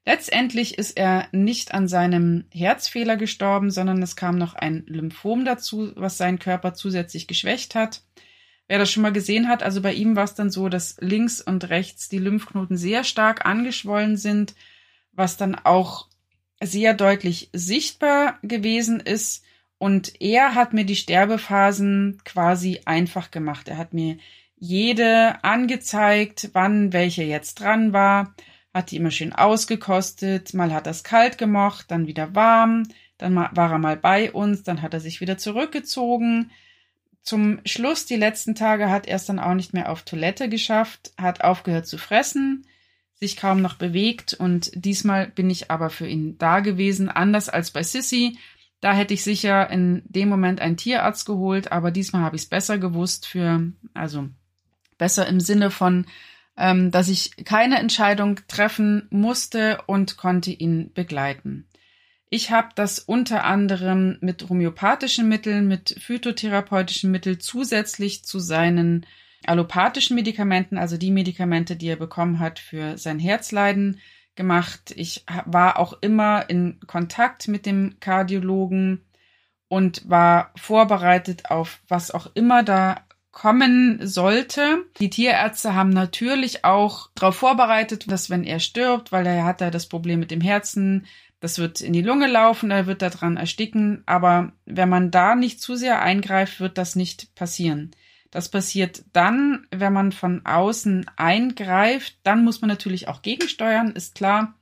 Letztendlich 0.04 0.78
ist 0.78 0.96
er 0.96 1.28
nicht 1.32 1.74
an 1.74 1.86
seinem 1.86 2.44
Herzfehler 2.52 3.16
gestorben, 3.16 3.70
sondern 3.70 4.02
es 4.02 4.16
kam 4.16 4.36
noch 4.36 4.54
ein 4.54 4.84
Lymphom 4.86 5.44
dazu, 5.44 5.92
was 5.94 6.18
seinen 6.18 6.40
Körper 6.40 6.74
zusätzlich 6.74 7.28
geschwächt 7.28 7.74
hat. 7.74 8.02
Wer 8.66 8.78
das 8.78 8.90
schon 8.90 9.02
mal 9.02 9.12
gesehen 9.12 9.48
hat, 9.48 9.62
also 9.62 9.80
bei 9.80 9.92
ihm 9.92 10.16
war 10.16 10.24
es 10.24 10.34
dann 10.34 10.50
so, 10.50 10.68
dass 10.68 10.96
links 11.00 11.40
und 11.40 11.68
rechts 11.68 12.08
die 12.08 12.18
Lymphknoten 12.18 12.76
sehr 12.76 13.04
stark 13.04 13.44
angeschwollen 13.44 14.16
sind, 14.16 14.54
was 15.12 15.36
dann 15.36 15.54
auch 15.54 16.08
sehr 16.62 16.94
deutlich 16.94 17.50
sichtbar 17.52 18.38
gewesen 18.42 19.00
ist. 19.00 19.44
Und 19.78 20.20
er 20.20 20.54
hat 20.54 20.72
mir 20.72 20.84
die 20.84 20.96
Sterbephasen 20.96 22.20
quasi 22.24 22.80
einfach 22.84 23.30
gemacht. 23.30 23.68
Er 23.68 23.78
hat 23.78 23.92
mir 23.92 24.18
jede 24.56 25.42
angezeigt, 25.42 26.50
wann 26.52 26.92
welche 26.92 27.24
jetzt 27.24 27.60
dran 27.60 27.92
war 27.92 28.34
hat 28.74 28.90
die 28.90 28.96
immer 28.96 29.10
schön 29.10 29.32
ausgekostet. 29.32 30.54
Mal 30.54 30.72
hat 30.72 30.86
er 30.86 30.92
es 30.92 31.04
kalt 31.04 31.38
gemocht, 31.38 31.90
dann 31.90 32.06
wieder 32.06 32.34
warm, 32.34 32.84
dann 33.18 33.34
war 33.34 33.56
er 33.56 33.78
mal 33.78 33.96
bei 33.96 34.32
uns, 34.32 34.62
dann 34.62 34.82
hat 34.82 34.94
er 34.94 35.00
sich 35.00 35.20
wieder 35.20 35.38
zurückgezogen. 35.38 36.50
Zum 37.22 37.60
Schluss, 37.64 38.06
die 38.06 38.16
letzten 38.16 38.54
Tage, 38.54 38.90
hat 38.90 39.06
er 39.06 39.16
es 39.16 39.26
dann 39.26 39.38
auch 39.38 39.54
nicht 39.54 39.74
mehr 39.74 39.90
auf 39.90 40.02
Toilette 40.02 40.48
geschafft, 40.48 41.12
hat 41.16 41.42
aufgehört 41.42 41.86
zu 41.86 41.98
fressen, 41.98 42.66
sich 43.22 43.36
kaum 43.36 43.62
noch 43.62 43.74
bewegt 43.74 44.34
und 44.34 44.72
diesmal 44.74 45.28
bin 45.28 45.48
ich 45.48 45.70
aber 45.70 45.90
für 45.90 46.08
ihn 46.08 46.38
da 46.38 46.58
gewesen, 46.58 47.08
anders 47.08 47.48
als 47.48 47.70
bei 47.70 47.84
Sissy. 47.84 48.36
Da 48.80 48.94
hätte 48.94 49.14
ich 49.14 49.22
sicher 49.22 49.70
in 49.70 50.02
dem 50.06 50.28
Moment 50.28 50.60
einen 50.60 50.76
Tierarzt 50.76 51.24
geholt, 51.24 51.70
aber 51.70 51.92
diesmal 51.92 52.22
habe 52.22 52.34
ich 52.34 52.42
es 52.42 52.48
besser 52.48 52.78
gewusst 52.78 53.28
für, 53.28 53.72
also 53.94 54.28
besser 54.98 55.28
im 55.28 55.38
Sinne 55.38 55.70
von, 55.70 56.06
ähm, 56.56 56.90
dass 56.90 57.08
ich 57.08 57.36
keine 57.44 57.78
Entscheidung 57.78 58.40
treffen 58.48 59.06
musste 59.10 59.78
und 59.86 60.16
konnte 60.16 60.50
ihn 60.50 60.92
begleiten. 60.92 61.68
Ich 62.28 62.50
habe 62.50 62.70
das 62.74 62.98
unter 62.98 63.44
anderem 63.44 64.18
mit 64.20 64.48
homöopathischen 64.48 65.28
Mitteln, 65.28 65.68
mit 65.68 65.94
phytotherapeutischen 66.00 67.12
Mitteln 67.12 67.38
zusätzlich 67.38 68.24
zu 68.24 68.40
seinen 68.40 69.06
allopathischen 69.46 70.16
Medikamenten, 70.16 70.78
also 70.78 70.96
die 70.96 71.10
Medikamente, 71.10 71.76
die 71.76 71.88
er 71.88 71.96
bekommen 71.96 72.38
hat 72.38 72.58
für 72.58 72.98
sein 72.98 73.18
Herzleiden, 73.18 74.00
gemacht. 74.34 74.92
Ich 74.96 75.24
war 75.44 75.78
auch 75.78 75.94
immer 76.00 76.48
in 76.48 76.80
Kontakt 76.86 77.48
mit 77.48 77.66
dem 77.66 77.96
Kardiologen 78.00 79.04
und 79.68 80.08
war 80.08 80.52
vorbereitet 80.56 81.50
auf 81.50 81.80
was 81.88 82.10
auch 82.10 82.28
immer 82.34 82.62
da 82.62 83.02
kommen 83.30 84.06
sollte. 84.06 84.84
Die 85.00 85.10
Tierärzte 85.10 85.74
haben 85.74 85.90
natürlich 85.90 86.64
auch 86.64 87.10
darauf 87.14 87.36
vorbereitet, 87.36 88.10
dass 88.10 88.30
wenn 88.30 88.44
er 88.44 88.60
stirbt, 88.60 89.10
weil 89.10 89.26
er 89.26 89.44
hat 89.44 89.60
da 89.60 89.70
das 89.70 89.88
Problem 89.88 90.20
mit 90.20 90.30
dem 90.30 90.42
Herzen, 90.42 91.06
das 91.40 91.58
wird 91.58 91.80
in 91.80 91.92
die 91.92 92.02
Lunge 92.02 92.28
laufen, 92.28 92.70
er 92.70 92.86
wird 92.86 93.02
daran 93.02 93.36
ersticken. 93.36 94.02
Aber 94.06 94.52
wenn 94.66 94.88
man 94.88 95.10
da 95.10 95.34
nicht 95.34 95.60
zu 95.60 95.74
sehr 95.74 96.02
eingreift, 96.02 96.60
wird 96.60 96.78
das 96.78 96.94
nicht 96.94 97.34
passieren. 97.34 97.90
Das 98.32 98.48
passiert 98.48 99.04
dann, 99.12 99.66
wenn 99.70 99.92
man 99.92 100.10
von 100.10 100.44
außen 100.44 101.06
eingreift. 101.16 102.16
Dann 102.22 102.44
muss 102.44 102.62
man 102.62 102.68
natürlich 102.68 103.06
auch 103.06 103.20
gegensteuern, 103.20 103.92
ist 103.92 104.14
klar. 104.14 104.54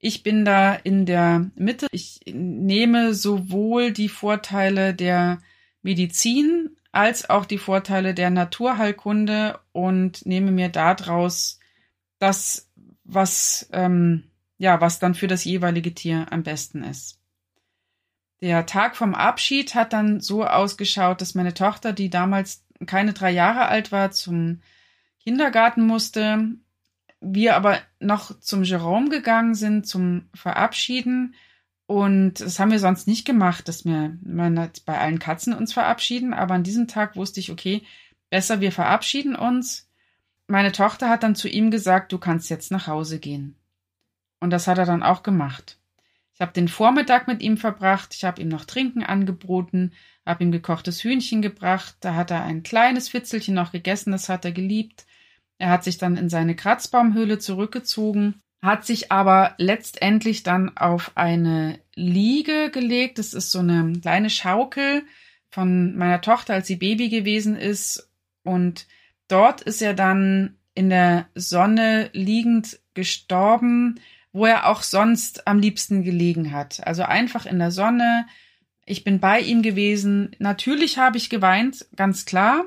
Ich 0.00 0.24
bin 0.24 0.44
da 0.44 0.74
in 0.74 1.06
der 1.06 1.50
Mitte. 1.54 1.86
Ich 1.92 2.20
nehme 2.26 3.14
sowohl 3.14 3.92
die 3.92 4.08
Vorteile 4.08 4.94
der 4.94 5.38
Medizin 5.80 6.76
als 6.90 7.30
auch 7.30 7.44
die 7.44 7.58
Vorteile 7.58 8.14
der 8.14 8.30
Naturheilkunde 8.30 9.60
und 9.72 10.26
nehme 10.26 10.50
mir 10.50 10.68
daraus 10.68 11.60
das, 12.18 12.68
was, 13.04 13.68
ähm, 13.72 14.24
ja, 14.58 14.80
was 14.80 14.98
dann 14.98 15.14
für 15.14 15.28
das 15.28 15.44
jeweilige 15.44 15.94
Tier 15.94 16.26
am 16.30 16.42
besten 16.42 16.82
ist. 16.82 17.20
Der 18.40 18.66
Tag 18.66 18.96
vom 18.96 19.14
Abschied 19.14 19.74
hat 19.76 19.92
dann 19.92 20.20
so 20.20 20.44
ausgeschaut, 20.44 21.20
dass 21.20 21.34
meine 21.34 21.54
Tochter, 21.54 21.92
die 21.92 22.10
damals 22.10 22.64
keine 22.86 23.12
drei 23.12 23.30
Jahre 23.30 23.66
alt 23.66 23.92
war, 23.92 24.10
zum 24.10 24.60
Kindergarten 25.22 25.86
musste, 25.86 26.56
wir 27.20 27.56
aber 27.56 27.78
noch 28.00 28.38
zum 28.40 28.62
Jerome 28.62 29.08
gegangen 29.08 29.54
sind 29.54 29.86
zum 29.86 30.28
Verabschieden 30.34 31.34
und 31.86 32.40
das 32.40 32.58
haben 32.58 32.70
wir 32.70 32.78
sonst 32.78 33.06
nicht 33.06 33.26
gemacht, 33.26 33.68
dass 33.68 33.84
wir 33.84 34.16
man 34.22 34.70
bei 34.86 34.98
allen 34.98 35.18
Katzen 35.18 35.52
uns 35.52 35.72
verabschieden. 35.72 36.32
Aber 36.32 36.54
an 36.54 36.62
diesem 36.62 36.88
Tag 36.88 37.16
wusste 37.16 37.40
ich, 37.40 37.50
okay, 37.50 37.82
besser 38.30 38.60
wir 38.60 38.72
verabschieden 38.72 39.36
uns. 39.36 39.88
Meine 40.46 40.72
Tochter 40.72 41.08
hat 41.08 41.22
dann 41.22 41.34
zu 41.34 41.48
ihm 41.48 41.70
gesagt, 41.70 42.12
du 42.12 42.18
kannst 42.18 42.50
jetzt 42.50 42.70
nach 42.70 42.86
Hause 42.86 43.18
gehen. 43.18 43.56
Und 44.40 44.50
das 44.50 44.66
hat 44.66 44.78
er 44.78 44.86
dann 44.86 45.02
auch 45.02 45.22
gemacht. 45.22 45.78
Ich 46.34 46.40
habe 46.40 46.52
den 46.52 46.68
Vormittag 46.68 47.28
mit 47.28 47.42
ihm 47.42 47.56
verbracht, 47.56 48.14
ich 48.14 48.24
habe 48.24 48.42
ihm 48.42 48.48
noch 48.48 48.64
Trinken 48.64 49.02
angeboten, 49.04 49.92
habe 50.26 50.44
ihm 50.44 50.52
gekochtes 50.52 51.02
Hühnchen 51.02 51.42
gebracht, 51.42 51.96
da 52.00 52.14
hat 52.14 52.30
er 52.30 52.44
ein 52.44 52.62
kleines 52.62 53.08
Fitzelchen 53.08 53.54
noch 53.54 53.72
gegessen, 53.72 54.12
das 54.12 54.28
hat 54.28 54.44
er 54.44 54.52
geliebt. 54.52 55.04
Er 55.58 55.70
hat 55.70 55.84
sich 55.84 55.98
dann 55.98 56.16
in 56.16 56.28
seine 56.28 56.56
Kratzbaumhöhle 56.56 57.38
zurückgezogen 57.38 58.40
hat 58.64 58.86
sich 58.86 59.12
aber 59.12 59.54
letztendlich 59.58 60.42
dann 60.42 60.74
auf 60.76 61.12
eine 61.16 61.78
Liege 61.94 62.70
gelegt. 62.70 63.18
Das 63.18 63.34
ist 63.34 63.52
so 63.52 63.58
eine 63.58 63.92
kleine 64.00 64.30
Schaukel 64.30 65.02
von 65.50 65.94
meiner 65.96 66.22
Tochter, 66.22 66.54
als 66.54 66.66
sie 66.66 66.76
Baby 66.76 67.10
gewesen 67.10 67.56
ist. 67.56 68.10
Und 68.42 68.86
dort 69.28 69.60
ist 69.60 69.82
er 69.82 69.92
dann 69.92 70.56
in 70.74 70.88
der 70.88 71.28
Sonne 71.34 72.08
liegend 72.14 72.80
gestorben, 72.94 74.00
wo 74.32 74.46
er 74.46 74.66
auch 74.66 74.82
sonst 74.82 75.46
am 75.46 75.58
liebsten 75.58 76.02
gelegen 76.02 76.50
hat. 76.50 76.84
Also 76.86 77.02
einfach 77.02 77.44
in 77.44 77.58
der 77.58 77.70
Sonne. 77.70 78.26
Ich 78.86 79.04
bin 79.04 79.20
bei 79.20 79.40
ihm 79.40 79.62
gewesen. 79.62 80.36
Natürlich 80.38 80.98
habe 80.98 81.16
ich 81.16 81.30
geweint, 81.30 81.86
ganz 81.96 82.24
klar. 82.24 82.66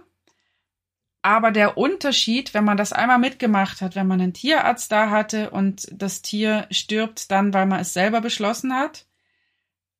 Aber 1.21 1.51
der 1.51 1.77
Unterschied, 1.77 2.53
wenn 2.53 2.63
man 2.63 2.77
das 2.77 2.93
einmal 2.93 3.19
mitgemacht 3.19 3.81
hat, 3.81 3.95
wenn 3.95 4.07
man 4.07 4.21
einen 4.21 4.33
Tierarzt 4.33 4.91
da 4.91 5.09
hatte 5.09 5.49
und 5.49 5.87
das 5.91 6.21
Tier 6.21 6.67
stirbt 6.71 7.31
dann, 7.31 7.53
weil 7.53 7.65
man 7.65 7.81
es 7.81 7.93
selber 7.93 8.21
beschlossen 8.21 8.73
hat, 8.73 9.05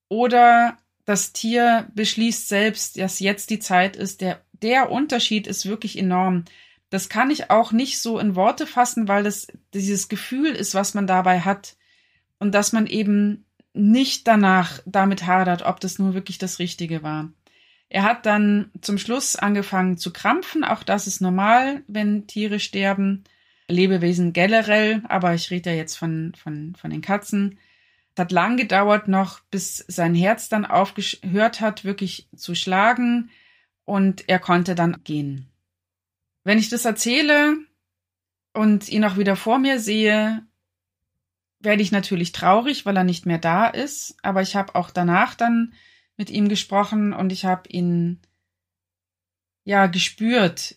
oder 0.09 0.77
das 1.05 1.33
Tier 1.33 1.87
beschließt 1.95 2.47
selbst, 2.47 2.97
dass 2.97 3.19
jetzt 3.19 3.49
die 3.49 3.59
Zeit 3.59 3.95
ist, 3.95 4.21
der, 4.21 4.41
der 4.53 4.91
Unterschied 4.91 5.47
ist 5.47 5.65
wirklich 5.65 5.97
enorm. 5.97 6.45
Das 6.89 7.09
kann 7.09 7.31
ich 7.31 7.49
auch 7.49 7.71
nicht 7.71 7.99
so 7.99 8.19
in 8.19 8.35
Worte 8.35 8.65
fassen, 8.65 9.07
weil 9.07 9.23
das 9.23 9.47
dieses 9.73 10.07
Gefühl 10.07 10.51
ist, 10.51 10.73
was 10.73 10.93
man 10.93 11.07
dabei 11.07 11.41
hat. 11.41 11.75
Und 12.39 12.53
dass 12.53 12.71
man 12.71 12.87
eben 12.87 13.46
nicht 13.77 14.27
danach 14.27 14.79
damit 14.85 15.25
hadert, 15.25 15.63
ob 15.63 15.79
das 15.79 15.99
nur 15.99 16.13
wirklich 16.13 16.37
das 16.37 16.59
Richtige 16.59 17.03
war. 17.03 17.29
Er 17.89 18.03
hat 18.03 18.25
dann 18.25 18.71
zum 18.81 18.97
Schluss 18.97 19.35
angefangen 19.35 19.97
zu 19.97 20.11
krampfen. 20.11 20.63
Auch 20.63 20.83
das 20.83 21.07
ist 21.07 21.21
normal, 21.21 21.83
wenn 21.87 22.27
Tiere 22.27 22.59
sterben. 22.59 23.23
Lebewesen 23.69 24.31
generell, 24.31 25.03
aber 25.09 25.33
ich 25.33 25.51
rede 25.51 25.71
ja 25.71 25.75
jetzt 25.75 25.97
von, 25.97 26.33
von, 26.41 26.73
von 26.75 26.89
den 26.89 27.01
Katzen. 27.01 27.59
Es 28.13 28.19
hat 28.19 28.31
lang 28.31 28.55
gedauert 28.55 29.09
noch, 29.09 29.41
bis 29.51 29.83
sein 29.87 30.15
Herz 30.15 30.47
dann 30.47 30.65
aufgehört 30.65 31.59
hat, 31.59 31.83
wirklich 31.83 32.29
zu 32.35 32.55
schlagen 32.55 33.29
und 33.83 34.27
er 34.29 34.39
konnte 34.39 34.73
dann 34.73 35.03
gehen. 35.03 35.47
Wenn 36.43 36.59
ich 36.59 36.69
das 36.69 36.85
erzähle 36.85 37.57
und 38.53 38.87
ihn 38.87 39.03
auch 39.03 39.17
wieder 39.17 39.35
vor 39.35 39.59
mir 39.59 39.79
sehe, 39.79 40.45
werde 41.59 41.81
ich 41.81 41.91
natürlich 41.91 42.31
traurig, 42.31 42.85
weil 42.85 42.97
er 42.97 43.03
nicht 43.03 43.25
mehr 43.25 43.39
da 43.39 43.67
ist, 43.67 44.15
aber 44.21 44.41
ich 44.41 44.55
habe 44.55 44.75
auch 44.75 44.91
danach 44.91 45.35
dann 45.35 45.73
mit 46.15 46.29
ihm 46.29 46.49
gesprochen 46.49 47.13
und 47.13 47.31
ich 47.31 47.45
habe 47.45 47.69
ihn 47.69 48.19
ja 49.63 49.87
gespürt, 49.87 50.75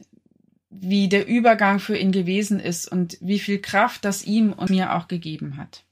wie 0.70 1.08
der 1.08 1.26
Übergang 1.26 1.80
für 1.80 1.96
ihn 1.96 2.12
gewesen 2.12 2.60
ist 2.60 2.86
und 2.86 3.18
wie 3.20 3.38
viel 3.38 3.60
Kraft 3.60 4.04
das 4.04 4.24
ihm 4.24 4.52
und 4.52 4.70
mir 4.70 4.94
auch 4.94 5.08
gegeben 5.08 5.56
hat. 5.56 5.84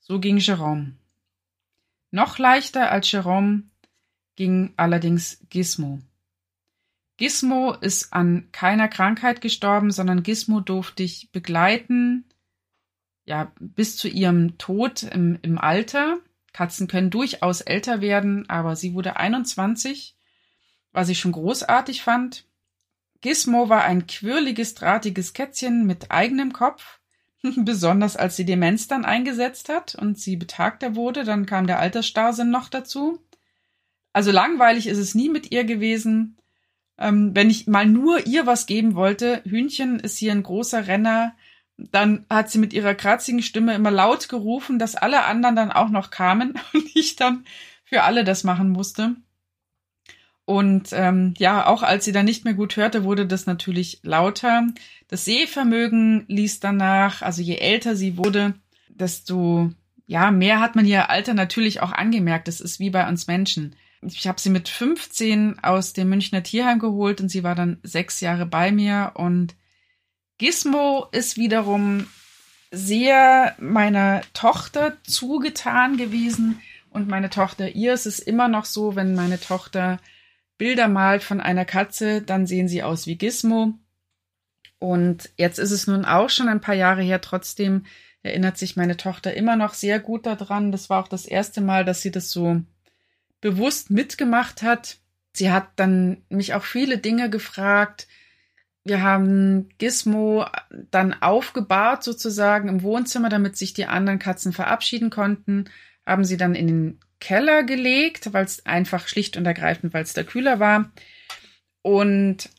So 0.00 0.20
ging 0.20 0.38
Jerome. 0.38 0.96
Noch 2.10 2.38
leichter 2.38 2.90
als 2.90 3.10
Jerome 3.10 3.64
ging 4.36 4.72
allerdings 4.76 5.40
Gizmo. 5.50 6.00
Gizmo 7.16 7.72
ist 7.72 8.12
an 8.12 8.48
keiner 8.52 8.88
Krankheit 8.88 9.40
gestorben, 9.40 9.90
sondern 9.90 10.22
Gizmo 10.22 10.60
durfte 10.60 11.02
ich 11.02 11.30
begleiten, 11.32 12.24
ja, 13.28 13.52
bis 13.60 13.96
zu 13.96 14.08
ihrem 14.08 14.56
Tod 14.56 15.02
im, 15.02 15.38
im 15.42 15.58
Alter. 15.58 16.18
Katzen 16.54 16.88
können 16.88 17.10
durchaus 17.10 17.60
älter 17.60 18.00
werden, 18.00 18.48
aber 18.48 18.74
sie 18.74 18.94
wurde 18.94 19.16
21, 19.16 20.16
was 20.92 21.10
ich 21.10 21.20
schon 21.20 21.32
großartig 21.32 22.02
fand. 22.02 22.46
Gizmo 23.20 23.68
war 23.68 23.84
ein 23.84 24.06
quirliges, 24.06 24.74
drahtiges 24.74 25.34
Kätzchen 25.34 25.86
mit 25.86 26.10
eigenem 26.10 26.54
Kopf, 26.54 27.00
besonders 27.56 28.16
als 28.16 28.36
die 28.36 28.46
Demenz 28.46 28.88
dann 28.88 29.04
eingesetzt 29.04 29.68
hat 29.68 29.94
und 29.94 30.18
sie 30.18 30.36
betagter 30.36 30.96
wurde, 30.96 31.24
dann 31.24 31.44
kam 31.44 31.66
der 31.66 31.80
Altersstarrsinn 31.80 32.50
noch 32.50 32.70
dazu. 32.70 33.20
Also 34.14 34.32
langweilig 34.32 34.86
ist 34.86 34.98
es 34.98 35.14
nie 35.14 35.28
mit 35.28 35.52
ihr 35.52 35.64
gewesen. 35.64 36.38
Ähm, 36.96 37.32
wenn 37.34 37.50
ich 37.50 37.66
mal 37.66 37.86
nur 37.86 38.26
ihr 38.26 38.46
was 38.46 38.64
geben 38.64 38.94
wollte, 38.94 39.42
Hühnchen 39.44 40.00
ist 40.00 40.16
hier 40.16 40.32
ein 40.32 40.42
großer 40.42 40.86
Renner, 40.86 41.36
dann 41.78 42.26
hat 42.28 42.50
sie 42.50 42.58
mit 42.58 42.72
ihrer 42.72 42.94
kratzigen 42.94 43.42
Stimme 43.42 43.74
immer 43.74 43.90
laut 43.90 44.28
gerufen, 44.28 44.78
dass 44.78 44.96
alle 44.96 45.24
anderen 45.24 45.56
dann 45.56 45.72
auch 45.72 45.88
noch 45.88 46.10
kamen 46.10 46.54
und 46.74 46.84
ich 46.94 47.16
dann 47.16 47.44
für 47.84 48.02
alle 48.02 48.24
das 48.24 48.44
machen 48.44 48.68
musste. 48.68 49.16
Und 50.44 50.88
ähm, 50.92 51.34
ja, 51.38 51.66
auch 51.66 51.82
als 51.82 52.04
sie 52.04 52.12
dann 52.12 52.24
nicht 52.24 52.44
mehr 52.44 52.54
gut 52.54 52.76
hörte, 52.76 53.04
wurde 53.04 53.26
das 53.26 53.46
natürlich 53.46 54.00
lauter. 54.02 54.66
Das 55.08 55.24
Sehvermögen 55.24 56.24
ließ 56.28 56.60
danach, 56.60 57.22
also 57.22 57.42
je 57.42 57.56
älter 57.56 57.96
sie 57.96 58.16
wurde, 58.16 58.54
desto 58.88 59.70
ja, 60.08 60.30
mehr 60.30 60.58
hat 60.58 60.74
man 60.74 60.86
ihr 60.86 61.10
Alter 61.10 61.34
natürlich 61.34 61.82
auch 61.82 61.92
angemerkt. 61.92 62.48
Das 62.48 62.62
ist 62.62 62.80
wie 62.80 62.88
bei 62.88 63.06
uns 63.06 63.26
Menschen. 63.26 63.76
Ich 64.00 64.26
habe 64.26 64.40
sie 64.40 64.48
mit 64.48 64.70
15 64.70 65.58
aus 65.62 65.92
dem 65.92 66.08
Münchner 66.08 66.42
Tierheim 66.42 66.78
geholt 66.78 67.20
und 67.20 67.28
sie 67.28 67.44
war 67.44 67.54
dann 67.54 67.76
sechs 67.82 68.20
Jahre 68.22 68.46
bei 68.46 68.72
mir. 68.72 69.12
Und 69.16 69.54
Gizmo 70.38 71.08
ist 71.12 71.36
wiederum 71.36 72.06
sehr 72.70 73.54
meiner 73.58 74.22
Tochter 74.32 74.96
zugetan 75.02 75.96
gewesen. 75.96 76.60
Und 76.90 77.08
meine 77.08 77.30
Tochter 77.30 77.68
ihr 77.70 77.92
ist 77.92 78.06
es 78.06 78.18
immer 78.18 78.48
noch 78.48 78.64
so, 78.64 78.96
wenn 78.96 79.14
meine 79.14 79.40
Tochter 79.40 79.98
Bilder 80.56 80.88
malt 80.88 81.22
von 81.22 81.40
einer 81.40 81.64
Katze, 81.64 82.22
dann 82.22 82.46
sehen 82.46 82.68
sie 82.68 82.82
aus 82.82 83.06
wie 83.06 83.16
Gizmo. 83.16 83.74
Und 84.78 85.30
jetzt 85.36 85.58
ist 85.58 85.70
es 85.70 85.86
nun 85.86 86.04
auch 86.04 86.30
schon 86.30 86.48
ein 86.48 86.60
paar 86.60 86.74
Jahre 86.74 87.02
her. 87.02 87.20
Trotzdem 87.20 87.84
erinnert 88.22 88.58
sich 88.58 88.76
meine 88.76 88.96
Tochter 88.96 89.34
immer 89.34 89.56
noch 89.56 89.74
sehr 89.74 89.98
gut 90.00 90.26
daran. 90.26 90.72
Das 90.72 90.90
war 90.90 91.02
auch 91.02 91.08
das 91.08 91.26
erste 91.26 91.60
Mal, 91.60 91.84
dass 91.84 92.02
sie 92.02 92.10
das 92.10 92.30
so 92.30 92.62
bewusst 93.40 93.90
mitgemacht 93.90 94.62
hat. 94.62 94.98
Sie 95.32 95.50
hat 95.50 95.68
dann 95.76 96.22
mich 96.28 96.54
auch 96.54 96.64
viele 96.64 96.98
Dinge 96.98 97.30
gefragt. 97.30 98.08
Wir 98.84 99.02
haben 99.02 99.68
Gizmo 99.78 100.46
dann 100.90 101.14
aufgebahrt 101.20 102.02
sozusagen 102.02 102.68
im 102.68 102.82
Wohnzimmer, 102.82 103.28
damit 103.28 103.56
sich 103.56 103.74
die 103.74 103.86
anderen 103.86 104.18
Katzen 104.18 104.52
verabschieden 104.52 105.10
konnten. 105.10 105.66
Haben 106.06 106.24
sie 106.24 106.36
dann 106.36 106.54
in 106.54 106.66
den 106.66 107.00
Keller 107.20 107.64
gelegt, 107.64 108.32
weil 108.32 108.44
es 108.44 108.64
einfach 108.64 109.08
schlicht 109.08 109.36
und 109.36 109.46
ergreifend, 109.46 109.92
weil 109.92 110.04
es 110.04 110.14
da 110.14 110.22
kühler 110.22 110.60
war. 110.60 110.90
Und 111.82 112.50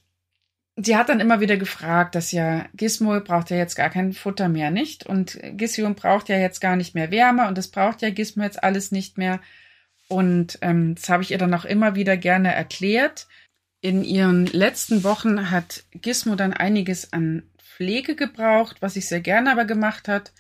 sie 0.76 0.96
hat 0.96 1.10
dann 1.10 1.20
immer 1.20 1.40
wieder 1.40 1.58
gefragt, 1.58 2.16
dass 2.16 2.32
ja 2.32 2.66
Gizmo 2.74 3.20
braucht 3.22 3.50
ja 3.50 3.58
jetzt 3.58 3.76
gar 3.76 3.90
kein 3.90 4.14
Futter 4.14 4.50
mehr, 4.50 4.72
nicht? 4.72 5.06
Und 5.06 5.40
Gizmo 5.54 5.94
braucht 5.94 6.30
ja 6.30 6.38
jetzt 6.38 6.62
gar 6.62 6.76
nicht 6.76 6.96
mehr 6.96 7.12
Wärme 7.12 7.48
und 7.48 7.58
das 7.58 7.70
braucht 7.70 8.02
ja 8.02 8.10
Gizmo 8.10 8.44
jetzt 8.44 8.64
alles 8.64 8.92
nicht 8.92 9.18
mehr. 9.18 9.40
Und 10.08 10.58
ähm, 10.62 10.96
das 10.96 11.10
habe 11.10 11.24
ich 11.24 11.32
ihr 11.32 11.38
dann 11.38 11.54
auch 11.54 11.66
immer 11.66 11.96
wieder 11.96 12.18
gerne 12.18 12.54
erklärt. 12.54 13.28
In 13.82 14.04
ihren 14.04 14.46
letzten 14.46 15.04
Wochen 15.04 15.52
hat 15.52 15.84
Gizmo 15.92 16.36
dann 16.36 16.54
einiges 16.54 17.14
an 17.14 17.44
Pflege 17.58 18.16
gebraucht, 18.16 18.78
was 18.82 18.98
ich 18.98 19.08
sehr 19.08 19.22
gerne 19.22 19.52
aber 19.52 19.64
gemacht 19.64 20.10
hat. 20.10 20.34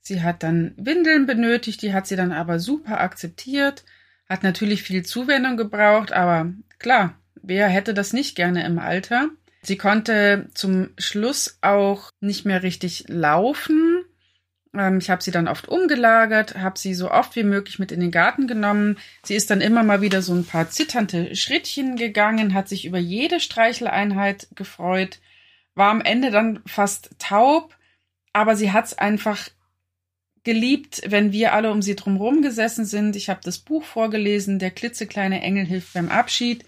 Sie 0.00 0.22
hat 0.22 0.42
dann 0.44 0.74
Windeln 0.76 1.26
benötigt, 1.26 1.82
die 1.82 1.92
hat 1.92 2.06
sie 2.06 2.14
dann 2.14 2.30
aber 2.30 2.60
super 2.60 3.00
akzeptiert, 3.00 3.84
hat 4.28 4.42
natürlich 4.44 4.82
viel 4.82 5.04
Zuwendung 5.04 5.56
gebraucht, 5.56 6.12
aber 6.12 6.52
klar, 6.78 7.18
wer 7.42 7.68
hätte 7.68 7.94
das 7.94 8.12
nicht 8.12 8.36
gerne 8.36 8.64
im 8.64 8.78
Alter? 8.78 9.30
Sie 9.62 9.76
konnte 9.76 10.50
zum 10.54 10.90
Schluss 10.98 11.58
auch 11.62 12.10
nicht 12.20 12.44
mehr 12.44 12.62
richtig 12.62 13.06
laufen. 13.08 14.03
Ähm, 14.74 14.98
ich 14.98 15.10
habe 15.10 15.22
sie 15.22 15.30
dann 15.30 15.48
oft 15.48 15.68
umgelagert, 15.68 16.56
habe 16.56 16.78
sie 16.78 16.94
so 16.94 17.10
oft 17.10 17.36
wie 17.36 17.44
möglich 17.44 17.78
mit 17.78 17.92
in 17.92 18.00
den 18.00 18.10
Garten 18.10 18.46
genommen. 18.46 18.98
Sie 19.22 19.34
ist 19.34 19.50
dann 19.50 19.60
immer 19.60 19.82
mal 19.82 20.00
wieder 20.00 20.22
so 20.22 20.34
ein 20.34 20.44
paar 20.44 20.70
zitternde 20.70 21.34
Schrittchen 21.36 21.96
gegangen, 21.96 22.54
hat 22.54 22.68
sich 22.68 22.84
über 22.84 22.98
jede 22.98 23.40
Streicheleinheit 23.40 24.48
gefreut, 24.54 25.20
war 25.74 25.90
am 25.90 26.00
Ende 26.00 26.30
dann 26.30 26.60
fast 26.66 27.10
taub, 27.18 27.76
aber 28.32 28.56
sie 28.56 28.72
hat 28.72 28.86
es 28.86 28.98
einfach 28.98 29.48
geliebt, 30.44 31.02
wenn 31.06 31.32
wir 31.32 31.54
alle 31.54 31.72
um 31.72 31.82
sie 31.82 31.96
drumherum 31.96 32.42
gesessen 32.42 32.84
sind. 32.84 33.16
Ich 33.16 33.30
habe 33.30 33.40
das 33.42 33.58
Buch 33.58 33.82
vorgelesen, 33.82 34.58
der 34.58 34.70
klitzekleine 34.70 35.40
Engel 35.40 35.64
hilft 35.64 35.94
beim 35.94 36.10
Abschied. 36.10 36.64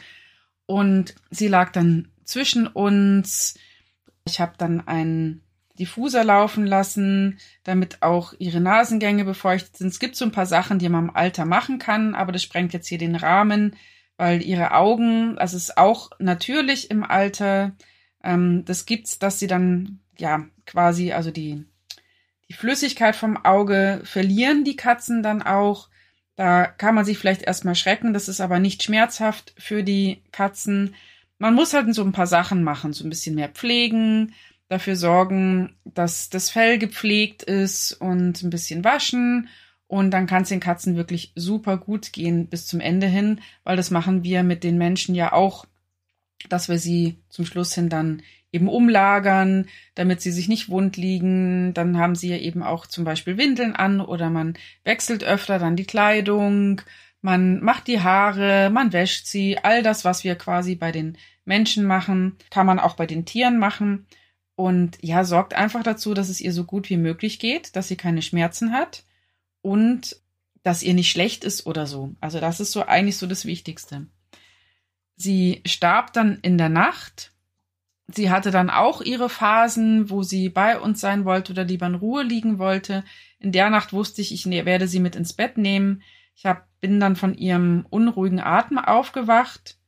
Und 0.65 1.15
sie 1.31 1.47
lag 1.47 1.73
dann 1.73 2.09
zwischen 2.25 2.67
uns. 2.67 3.59
Ich 4.25 4.41
habe 4.41 4.55
dann 4.59 4.87
einen 4.89 5.43
Diffuser 5.77 6.25
laufen 6.25 6.67
lassen, 6.67 7.39
damit 7.65 8.03
auch 8.03 8.35
ihre 8.39 8.61
Nasengänge 8.61 9.25
befeuchtet 9.25 9.77
sind. 9.77 9.89
Es 9.89 9.99
gibt 9.99 10.17
so 10.17 10.25
ein 10.25 10.33
paar 10.33 10.47
Sachen, 10.47 10.79
die 10.79 10.89
man 10.89 11.09
im 11.09 11.17
Alter 11.17 11.45
machen 11.45 11.79
kann, 11.79 12.15
aber 12.15 12.33
das 12.33 12.43
sprengt 12.43 12.73
jetzt 12.73 12.89
hier 12.89 12.99
den 12.99 13.17
Rahmen, 13.17 13.77
weil 14.17 14.43
ihre 14.43 14.73
Augen, 14.73 15.37
es 15.39 15.55
ist 15.55 15.77
auch 15.77 16.11
natürlich 16.19 16.91
im 16.91 17.05
Alter, 17.05 17.77
ähm, 18.25 18.65
das 18.65 18.87
gibt's, 18.87 19.19
dass 19.19 19.39
sie 19.39 19.47
dann 19.47 20.01
ja 20.19 20.47
quasi, 20.65 21.13
also 21.13 21.31
die 21.31 21.65
die 22.49 22.55
Flüssigkeit 22.55 23.17
vom 23.17 23.37
Auge 23.45 24.01
verlieren 24.05 24.65
die 24.65 24.77
Katzen 24.77 25.23
dann 25.23 25.43
auch. 25.43 25.89
Da 26.37 26.67
kann 26.67 26.95
man 26.95 27.05
sich 27.05 27.19
vielleicht 27.19 27.43
erstmal 27.43 27.75
schrecken, 27.75 28.13
das 28.13 28.29
ist 28.29 28.41
aber 28.41 28.59
nicht 28.59 28.83
schmerzhaft 28.83 29.55
für 29.59 29.83
die 29.83 30.23
Katzen. 30.33 30.95
Man 31.39 31.55
muss 31.55 31.73
halt 31.73 31.93
so 31.95 32.05
ein 32.05 32.13
paar 32.13 32.27
Sachen 32.27 32.63
machen, 32.63 32.93
so 32.93 33.05
ein 33.05 33.11
bisschen 33.11 33.35
mehr 33.35 33.49
pflegen, 33.49 34.35
dafür 34.69 34.97
sorgen, 34.97 35.77
dass 35.85 36.29
das 36.31 36.51
Fell 36.51 36.79
gepflegt 36.79 37.43
ist 37.43 37.93
und 37.93 38.43
ein 38.43 38.51
bisschen 38.51 38.85
waschen. 38.85 39.49
Und 39.87 40.11
dann 40.11 40.27
kann 40.27 40.43
es 40.43 40.49
den 40.49 40.61
Katzen 40.61 40.97
wirklich 40.97 41.33
super 41.37 41.77
gut 41.77 42.13
gehen 42.13 42.49
bis 42.49 42.67
zum 42.67 42.81
Ende 42.81 43.07
hin, 43.07 43.41
weil 43.63 43.77
das 43.77 43.91
machen 43.93 44.25
wir 44.25 44.43
mit 44.43 44.65
den 44.65 44.79
Menschen 44.79 45.15
ja 45.15 45.33
auch, 45.33 45.65
dass 46.49 46.69
wir 46.69 46.79
sie 46.79 47.19
zum 47.29 47.47
Schluss 47.47 47.75
hin 47.75 47.89
dann 47.89 48.23
eben 48.53 48.69
umlagern, 48.69 49.67
damit 49.95 50.21
sie 50.23 50.33
sich 50.33 50.49
nicht 50.49 50.69
wund 50.69 50.97
liegen. 50.97 51.73
Dann 51.75 51.99
haben 51.99 52.17
sie 52.17 52.31
ja 52.31 52.39
eben 52.39 52.63
auch 52.63 52.87
zum 52.87 53.05
Beispiel 53.05 53.37
Windeln 53.37 53.77
an 53.77 54.01
oder 54.01 54.31
man 54.31 54.55
wechselt 54.83 55.23
öfter 55.23 55.59
dann 55.59 55.77
die 55.77 55.85
Kleidung, 55.85 56.81
man 57.21 57.61
macht 57.61 57.87
die 57.87 58.01
Haare, 58.01 58.71
man 58.71 58.93
wäscht 58.93 59.27
sie. 59.27 59.59
All 59.59 59.83
das, 59.83 60.05
was 60.05 60.25
wir 60.25 60.37
quasi 60.37 60.75
bei 60.75 60.93
den 60.93 61.17
Menschen 61.45 61.85
machen, 61.85 62.37
kann 62.51 62.67
man 62.67 62.79
auch 62.79 62.95
bei 62.95 63.07
den 63.07 63.25
Tieren 63.25 63.59
machen. 63.59 64.07
Und 64.57 64.99
ja, 65.03 65.25
sorgt 65.25 65.55
einfach 65.55 65.83
dazu, 65.83 66.15
dass 66.15 66.29
es 66.29 66.41
ihr 66.41 66.53
so 66.53 66.65
gut 66.65 66.91
wie 66.91 66.97
möglich 66.97 67.39
geht, 67.39 67.77
dass 67.77 67.89
sie 67.89 67.97
keine 67.97 68.23
Schmerzen 68.23 68.73
hat 68.73 69.05
und 69.63 70.17
dass 70.63 70.83
ihr 70.83 70.95
nicht 70.95 71.11
schlecht 71.11 71.45
ist 71.45 71.67
oder 71.67 71.87
so. 71.87 72.15
Also 72.21 72.41
das 72.41 72.59
ist 72.59 72.73
so 72.73 72.85
eigentlich 72.85 73.19
so 73.19 73.27
das 73.27 73.45
Wichtigste. 73.45 74.07
Sie 75.17 75.63
starb 75.67 76.13
dann 76.15 76.39
in 76.43 76.59
der 76.59 76.71
Nacht 76.71 77.33
sie 78.09 78.31
hatte 78.31 78.51
dann 78.51 78.71
auch 78.71 79.01
ihre 79.01 79.29
Phasen, 79.29 80.11
wo 80.11 80.23
sie 80.23 80.49
bei 80.49 80.79
uns 80.79 81.01
sein 81.01 81.25
wollte 81.25 81.53
oder 81.53 81.65
lieber 81.65 81.87
in 81.87 81.95
Ruhe 81.95 82.23
liegen 82.23 82.59
wollte. 82.59 83.05
In 83.39 83.53
der 83.53 83.71
Nacht 83.71 83.93
wusste 83.93 84.23
ich, 84.23 84.33
ich 84.33 84.47
ne-, 84.47 84.65
werde 84.65 84.89
sie 84.89 85.01
mit 85.01 85.17
ins 85.17 85.33
Bett 85.33 85.59
nehmen. 85.59 86.03
Ich 86.35 86.47
hab, 86.47 86.69
bin 86.81 87.01
dann 87.01 87.17
von 87.17 87.35
ihrem 87.35 87.87
unruhigen 87.89 88.41
Atem 88.41 88.79
aufgewacht, 88.79 89.79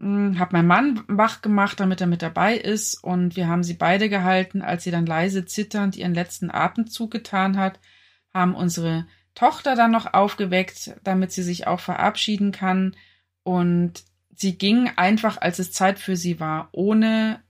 habe 0.00 0.56
meinen 0.56 0.68
Mann 0.68 1.04
wach 1.08 1.42
gemacht, 1.42 1.80
damit 1.80 2.00
er 2.00 2.06
mit 2.06 2.22
dabei 2.22 2.56
ist 2.56 3.02
und 3.02 3.34
wir 3.34 3.48
haben 3.48 3.64
sie 3.64 3.74
beide 3.74 4.08
gehalten, 4.08 4.62
als 4.62 4.84
sie 4.84 4.92
dann 4.92 5.06
leise 5.06 5.44
zitternd 5.44 5.96
ihren 5.96 6.14
letzten 6.14 6.50
Atemzug 6.50 7.10
getan 7.10 7.56
hat, 7.56 7.80
haben 8.32 8.54
unsere 8.54 9.06
Tochter 9.34 9.74
dann 9.74 9.90
noch 9.90 10.14
aufgeweckt, 10.14 10.96
damit 11.02 11.32
sie 11.32 11.42
sich 11.42 11.66
auch 11.66 11.80
verabschieden 11.80 12.52
kann 12.52 12.96
und 13.42 14.04
sie 14.34 14.56
ging 14.56 14.90
einfach, 14.96 15.40
als 15.40 15.58
es 15.58 15.72
Zeit 15.72 15.98
für 15.98 16.16
sie 16.16 16.38
war, 16.38 16.68
ohne 16.72 17.42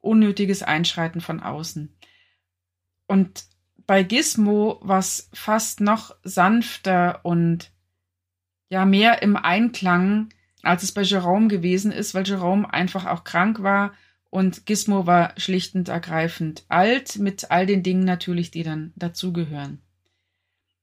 unnötiges 0.00 0.64
Einschreiten 0.64 1.20
von 1.20 1.40
außen. 1.40 1.96
Und 3.06 3.44
bei 3.86 4.02
Gizmo 4.02 4.80
war 4.82 4.98
es 4.98 5.30
fast 5.32 5.80
noch 5.80 6.16
sanfter 6.24 7.20
und 7.24 7.70
ja 8.68 8.84
mehr 8.84 9.22
im 9.22 9.36
Einklang, 9.36 10.30
als 10.62 10.82
es 10.82 10.92
bei 10.92 11.02
Jerome 11.02 11.48
gewesen 11.48 11.92
ist, 11.92 12.14
weil 12.14 12.26
Jerome 12.26 12.72
einfach 12.72 13.06
auch 13.06 13.24
krank 13.24 13.62
war 13.62 13.92
Und 14.30 14.64
Gizmo 14.64 15.06
war 15.06 15.34
schlicht 15.36 15.74
und 15.74 15.88
ergreifend 15.90 16.64
alt, 16.68 17.18
mit 17.18 17.50
all 17.50 17.66
den 17.66 17.82
Dingen 17.82 18.04
natürlich, 18.04 18.50
die 18.50 18.62
dann 18.62 18.92
dazugehören. 18.96 19.82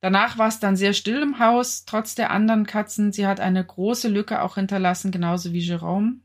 Danach 0.02 0.38
war 0.38 0.48
es 0.48 0.60
dann 0.60 0.76
sehr 0.76 0.94
still 0.94 1.22
im 1.22 1.40
Haus, 1.40 1.84
trotz 1.86 2.16
der 2.16 2.30
anderen 2.32 2.66
Katzen. 2.66 3.12
Sie 3.12 3.26
hat 3.26 3.40
eine 3.40 3.66
große 3.66 4.08
Lücke 4.08 4.42
auch 4.42 4.56
hinterlassen, 4.56 5.12
genauso 5.12 5.52
wie 5.52 5.60
Jerome. 5.60 6.20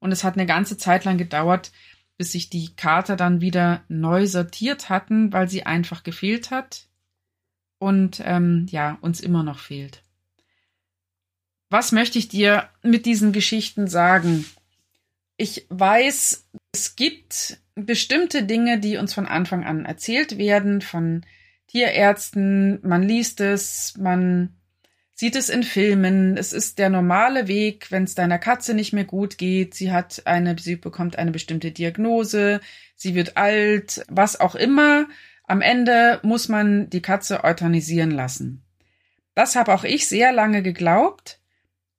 Und 0.00 0.12
es 0.12 0.24
hat 0.24 0.34
eine 0.34 0.46
ganze 0.46 0.76
Zeit 0.76 1.04
lang 1.04 1.18
gedauert, 1.18 1.72
bis 2.16 2.32
sich 2.32 2.50
die 2.50 2.74
Kater 2.74 3.16
dann 3.16 3.40
wieder 3.40 3.84
neu 3.88 4.26
sortiert 4.26 4.88
hatten, 4.88 5.32
weil 5.32 5.48
sie 5.48 5.66
einfach 5.66 6.02
gefehlt 6.02 6.50
hat 6.50 6.88
und 7.78 8.22
ähm, 8.24 8.66
ja, 8.70 8.98
uns 9.00 9.20
immer 9.20 9.42
noch 9.42 9.58
fehlt. 9.58 10.01
Was 11.72 11.90
möchte 11.90 12.18
ich 12.18 12.28
dir 12.28 12.68
mit 12.82 13.06
diesen 13.06 13.32
Geschichten 13.32 13.88
sagen? 13.88 14.44
Ich 15.38 15.64
weiß, 15.70 16.46
es 16.74 16.96
gibt 16.96 17.60
bestimmte 17.74 18.42
Dinge, 18.42 18.78
die 18.78 18.98
uns 18.98 19.14
von 19.14 19.24
Anfang 19.24 19.64
an 19.64 19.86
erzählt 19.86 20.36
werden, 20.36 20.82
von 20.82 21.24
Tierärzten, 21.68 22.78
man 22.86 23.02
liest 23.02 23.40
es, 23.40 23.94
man 23.96 24.54
sieht 25.14 25.34
es 25.34 25.48
in 25.48 25.62
Filmen. 25.62 26.36
Es 26.36 26.52
ist 26.52 26.78
der 26.78 26.90
normale 26.90 27.48
Weg, 27.48 27.90
wenn 27.90 28.04
es 28.04 28.14
deiner 28.14 28.38
Katze 28.38 28.74
nicht 28.74 28.92
mehr 28.92 29.06
gut 29.06 29.38
geht. 29.38 29.72
Sie 29.72 29.92
hat 29.92 30.26
eine, 30.26 30.54
sie 30.58 30.76
bekommt 30.76 31.16
eine 31.16 31.30
bestimmte 31.30 31.70
Diagnose, 31.70 32.60
sie 32.96 33.14
wird 33.14 33.38
alt, 33.38 34.04
was 34.10 34.38
auch 34.38 34.56
immer. 34.56 35.08
Am 35.44 35.62
Ende 35.62 36.20
muss 36.22 36.50
man 36.50 36.90
die 36.90 37.00
Katze 37.00 37.44
euthanisieren 37.44 38.10
lassen. 38.10 38.62
Das 39.34 39.56
habe 39.56 39.72
auch 39.72 39.84
ich 39.84 40.06
sehr 40.06 40.32
lange 40.32 40.62
geglaubt. 40.62 41.38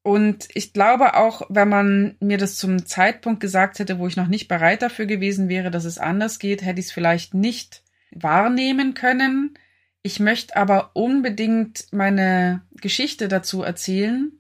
Und 0.04 0.50
ich 0.54 0.74
glaube 0.74 1.16
auch, 1.16 1.44
wenn 1.48 1.70
man 1.70 2.18
mir 2.20 2.38
das 2.38 2.58
zum 2.58 2.86
Zeitpunkt 2.86 3.40
gesagt 3.40 3.80
hätte, 3.80 4.00
wo 4.00 4.08
ich 4.08 4.18
noch 4.18 4.28
nicht 4.28 4.50
bereit 4.50 4.82
dafür 4.82 5.06
gewesen 5.06 5.48
wäre, 5.48 5.72
dass 5.72 5.86
es 5.86 5.98
anders 5.98 6.40
geht, 6.40 6.62
hätte 6.62 6.82
ich 6.82 6.88
es 6.88 6.92
vielleicht 6.92 7.34
nicht 7.34 7.84
wahrnehmen 8.12 8.94
können. 8.94 9.58
Ich 10.02 10.20
möchte 10.20 10.58
aber 10.58 10.92
unbedingt 10.94 11.88
meine 11.92 12.62
Geschichte 12.74 13.30
dazu 13.30 13.64
erzählen, 13.64 14.34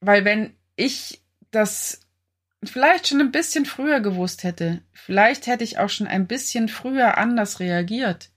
weil 0.00 0.24
wenn 0.24 0.54
ich 0.76 1.20
das 1.50 2.00
vielleicht 2.64 3.08
schon 3.08 3.20
ein 3.20 3.32
bisschen 3.32 3.66
früher 3.66 4.00
gewusst 4.00 4.44
hätte, 4.44 4.80
vielleicht 4.92 5.46
hätte 5.46 5.64
ich 5.64 5.78
auch 5.78 5.90
schon 5.90 6.06
ein 6.06 6.26
bisschen 6.26 6.68
früher 6.68 7.18
anders 7.18 7.60
reagiert. 7.60 8.30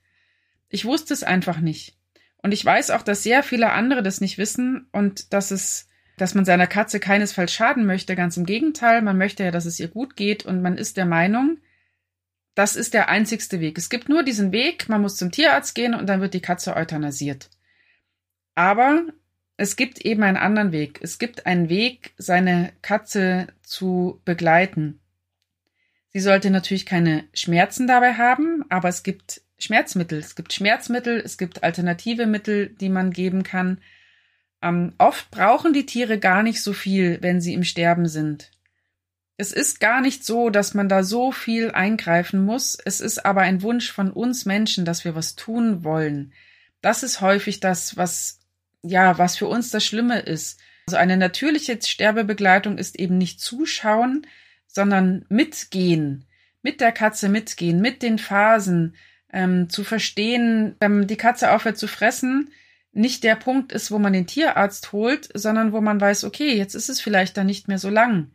Ich 0.68 0.84
wusste 0.84 1.14
es 1.14 1.24
einfach 1.24 1.60
nicht. 1.60 1.95
Und 2.46 2.52
ich 2.52 2.64
weiß 2.64 2.92
auch, 2.92 3.02
dass 3.02 3.24
sehr 3.24 3.42
viele 3.42 3.72
andere 3.72 4.04
das 4.04 4.22
nicht 4.22 4.38
wissen 4.38 4.88
und 4.92 5.34
dass 5.34 5.50
es, 5.50 5.90
dass 6.16 6.36
man 6.36 6.46
seiner 6.46 6.68
Katze 6.68 7.00
keinesfalls 7.00 7.52
schaden 7.52 7.88
möchte. 7.88 8.16
Ganz 8.16 8.38
im 8.38 8.46
Gegenteil, 8.46 9.02
man 9.02 9.18
möchte 9.18 9.44
ja, 9.44 9.50
dass 9.50 9.66
es 9.66 9.80
ihr 9.80 9.88
gut 9.88 10.16
geht 10.16 10.46
und 10.46 10.62
man 10.62 10.78
ist 10.78 10.96
der 10.96 11.08
Meinung, 11.08 11.58
das 12.54 12.76
ist 12.76 12.94
der 12.94 13.10
einzigste 13.10 13.62
Weg. 13.62 13.80
Es 13.80 13.90
gibt 13.90 14.10
nur 14.10 14.22
diesen 14.22 14.52
Weg, 14.52 14.88
man 14.90 15.02
muss 15.02 15.16
zum 15.16 15.32
Tierarzt 15.32 15.74
gehen 15.74 15.96
und 15.96 16.06
dann 16.06 16.22
wird 16.22 16.36
die 16.36 16.40
Katze 16.40 16.76
euthanasiert. 16.76 17.50
Aber 18.54 19.08
es 19.58 19.76
gibt 19.76 20.06
eben 20.06 20.22
einen 20.22 20.38
anderen 20.38 20.72
Weg. 20.72 21.00
Es 21.02 21.18
gibt 21.18 21.48
einen 21.48 21.68
Weg, 21.68 22.14
seine 22.20 22.74
Katze 22.84 23.48
zu 23.64 24.22
begleiten. 24.24 25.00
Sie 26.14 26.20
sollte 26.20 26.52
natürlich 26.52 26.86
keine 26.86 27.24
Schmerzen 27.34 27.88
dabei 27.88 28.14
haben, 28.14 28.64
aber 28.70 28.90
es 28.90 29.02
gibt 29.02 29.42
Schmerzmittel. 29.58 30.20
Es 30.20 30.36
gibt 30.36 30.54
Schmerzmittel, 30.54 31.22
es 31.24 31.38
gibt 31.38 31.64
alternative 31.64 32.26
Mittel, 32.26 32.70
die 32.70 32.90
man 32.90 33.12
geben 33.12 33.44
kann. 33.44 33.80
Ähm, 34.62 34.94
oft 34.98 35.32
brauchen 35.32 35.74
die 35.74 35.86
Tiere 35.86 36.20
gar 36.20 36.44
nicht 36.44 36.62
so 36.62 36.74
viel, 36.74 37.20
wenn 37.22 37.42
sie 37.42 37.54
im 37.54 37.64
Sterben 37.64 38.08
sind. 38.08 38.52
Es 39.38 39.52
ist 39.52 39.80
gar 39.80 40.02
nicht 40.02 40.24
so, 40.24 40.50
dass 40.50 40.74
man 40.74 40.88
da 40.88 41.04
so 41.04 41.32
viel 41.32 41.72
eingreifen 41.72 42.44
muss. 42.46 42.78
Es 42.86 43.02
ist 43.02 43.26
aber 43.26 43.42
ein 43.42 43.62
Wunsch 43.62 43.92
von 43.92 44.12
uns 44.12 44.46
Menschen, 44.46 44.86
dass 44.86 45.04
wir 45.04 45.14
was 45.14 45.36
tun 45.36 45.84
wollen. 45.84 46.34
Das 46.82 47.04
ist 47.04 47.20
häufig 47.20 47.60
das, 47.60 47.98
was, 47.98 48.40
ja, 48.82 49.18
was 49.18 49.38
für 49.38 49.48
uns 49.48 49.72
das 49.72 49.86
Schlimme 49.86 50.20
ist. 50.20 50.60
Also 50.88 50.98
eine 50.98 51.18
natürliche 51.18 51.80
Sterbebegleitung 51.82 52.78
ist 52.78 52.98
eben 52.98 53.18
nicht 53.18 53.42
zuschauen, 53.42 54.26
sondern 54.68 55.26
mitgehen, 55.30 56.26
mit 56.62 56.80
der 56.80 56.92
Katze 56.92 57.28
mitgehen, 57.28 57.82
mit 57.82 58.04
den 58.04 58.20
Phasen, 58.20 58.96
ähm, 59.32 59.70
zu 59.70 59.84
verstehen, 59.84 60.76
wenn 60.80 61.08
die 61.08 61.18
Katze 61.18 61.52
aufhört 61.52 61.78
zu 61.78 61.88
fressen, 61.88 62.50
nicht 62.96 63.24
der 63.24 63.36
Punkt 63.36 63.74
ist, 63.74 63.92
wo 63.92 64.00
man 64.00 64.14
den 64.14 64.26
Tierarzt 64.26 64.94
holt, 64.94 65.30
sondern 65.34 65.74
wo 65.74 65.82
man 65.82 66.00
weiß, 66.00 66.24
okay, 66.24 66.56
jetzt 66.56 66.76
ist 66.76 66.90
es 66.90 67.02
vielleicht 67.02 67.36
dann 67.36 67.46
nicht 67.46 67.68
mehr 67.68 67.78
so 67.78 67.90
lang, 67.90 68.32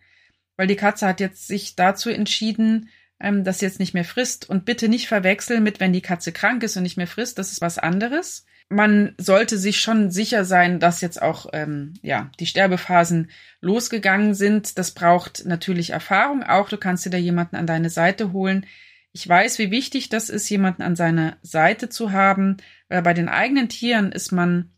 weil 0.57 0.67
die 0.67 0.77
Katze 0.77 1.07
hat 1.07 1.21
jetzt 1.21 1.47
sich 1.47 1.77
dazu 1.77 2.11
entschieden, 2.11 2.91
ähm, 3.19 3.45
dass 3.45 3.59
sie 3.59 3.67
jetzt 3.67 3.81
nicht 3.81 3.95
mehr 3.95 4.05
frisst 4.05 4.49
und 4.49 4.67
bitte 4.67 4.89
nicht 4.89 5.09
verwechseln 5.09 5.63
mit, 5.63 5.81
wenn 5.81 5.93
die 5.93 6.03
Katze 6.03 6.33
krank 6.33 6.63
ist 6.63 6.77
und 6.77 6.83
nicht 6.83 6.99
mehr 6.99 7.07
frisst, 7.07 7.39
das 7.39 7.53
ist 7.53 7.61
was 7.61 7.79
anderes. 7.79 8.45
Man 8.69 9.15
sollte 9.19 9.59
sich 9.59 9.81
schon 9.81 10.11
sicher 10.11 10.45
sein, 10.45 10.79
dass 10.79 11.01
jetzt 11.01 11.21
auch 11.21 11.47
ähm, 11.53 11.95
ja 12.03 12.31
die 12.39 12.47
Sterbephasen 12.47 13.31
losgegangen 13.61 14.35
sind. 14.35 14.79
Das 14.79 14.93
braucht 14.93 15.45
natürlich 15.45 15.91
Erfahrung 15.91 16.45
auch. 16.45 16.69
Du 16.69 16.77
kannst 16.77 17.05
dir 17.05 17.11
da 17.11 17.19
jemanden 17.19 17.57
an 17.57 17.67
deine 17.67 17.91
Seite 17.91 18.33
holen, 18.33 18.67
ich 19.13 19.29
weiß, 19.29 19.59
wie 19.59 19.71
wichtig 19.71 20.09
das 20.09 20.31
ist, 20.31 20.49
jemanden 20.49 20.83
an 20.83 20.97
seiner 20.97 21.37
Seite 21.43 21.89
zu 21.89 22.13
haben, 22.13 22.59
weil 22.89 23.03
bei 23.03 23.15
den 23.15 23.29
eigenen 23.29 23.69
Tieren 23.69 24.13
ist 24.13 24.31
man 24.31 24.71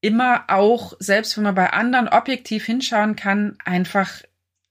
immer 0.00 0.44
auch, 0.48 0.94
selbst 1.00 1.36
wenn 1.36 1.44
man 1.44 1.54
bei 1.54 1.70
anderen 1.70 2.08
objektiv 2.08 2.64
hinschauen 2.64 3.16
kann, 3.16 3.56
einfach 3.64 4.22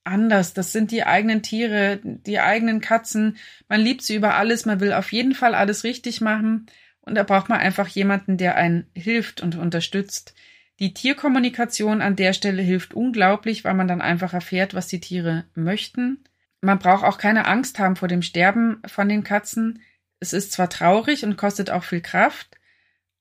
anders. 0.05 0.53
Das 0.53 0.71
sind 0.71 0.91
die 0.91 1.03
eigenen 1.03 1.43
Tiere, 1.43 1.99
die 2.03 2.39
eigenen 2.39 2.79
Katzen. 2.79 3.37
Man 3.67 3.81
liebt 3.81 4.01
sie 4.03 4.15
über 4.15 4.35
alles, 4.35 4.65
man 4.65 4.79
will 4.79 4.93
auf 4.93 5.11
jeden 5.11 5.35
Fall 5.35 5.53
alles 5.53 5.83
richtig 5.83 6.21
machen. 6.21 6.67
Und 7.01 7.15
da 7.15 7.23
braucht 7.23 7.49
man 7.49 7.59
einfach 7.59 7.87
jemanden, 7.87 8.37
der 8.37 8.55
einen 8.55 8.87
hilft 8.93 9.41
und 9.41 9.55
unterstützt. 9.55 10.33
Die 10.79 10.93
Tierkommunikation 10.93 12.01
an 12.01 12.15
der 12.15 12.33
Stelle 12.33 12.61
hilft 12.61 12.93
unglaublich, 12.93 13.63
weil 13.63 13.73
man 13.73 13.87
dann 13.87 14.01
einfach 14.01 14.33
erfährt, 14.33 14.73
was 14.73 14.87
die 14.87 14.99
Tiere 14.99 15.45
möchten. 15.55 16.23
Man 16.67 16.79
braucht 16.79 17.05
auch 17.05 17.17
keine 17.17 17.45
Angst 17.45 17.79
haben 17.79 17.95
vor 17.95 18.09
dem 18.09 18.21
Sterben 18.21 18.81
von 18.85 19.07
den 19.07 19.23
Katzen. 19.23 19.81
Es 20.19 20.33
ist 20.33 20.51
zwar 20.51 20.69
traurig 20.69 21.23
und 21.23 21.37
kostet 21.37 21.69
auch 21.69 21.85
viel 21.85 22.01
Kraft, 22.01 22.57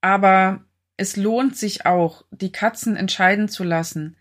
aber 0.00 0.64
es 0.96 1.14
lohnt 1.14 1.56
sich 1.56 1.86
auch, 1.86 2.24
die 2.32 2.50
Katzen 2.50 2.96
entscheiden 2.96 3.48
zu 3.48 3.62
lassen 3.62 4.16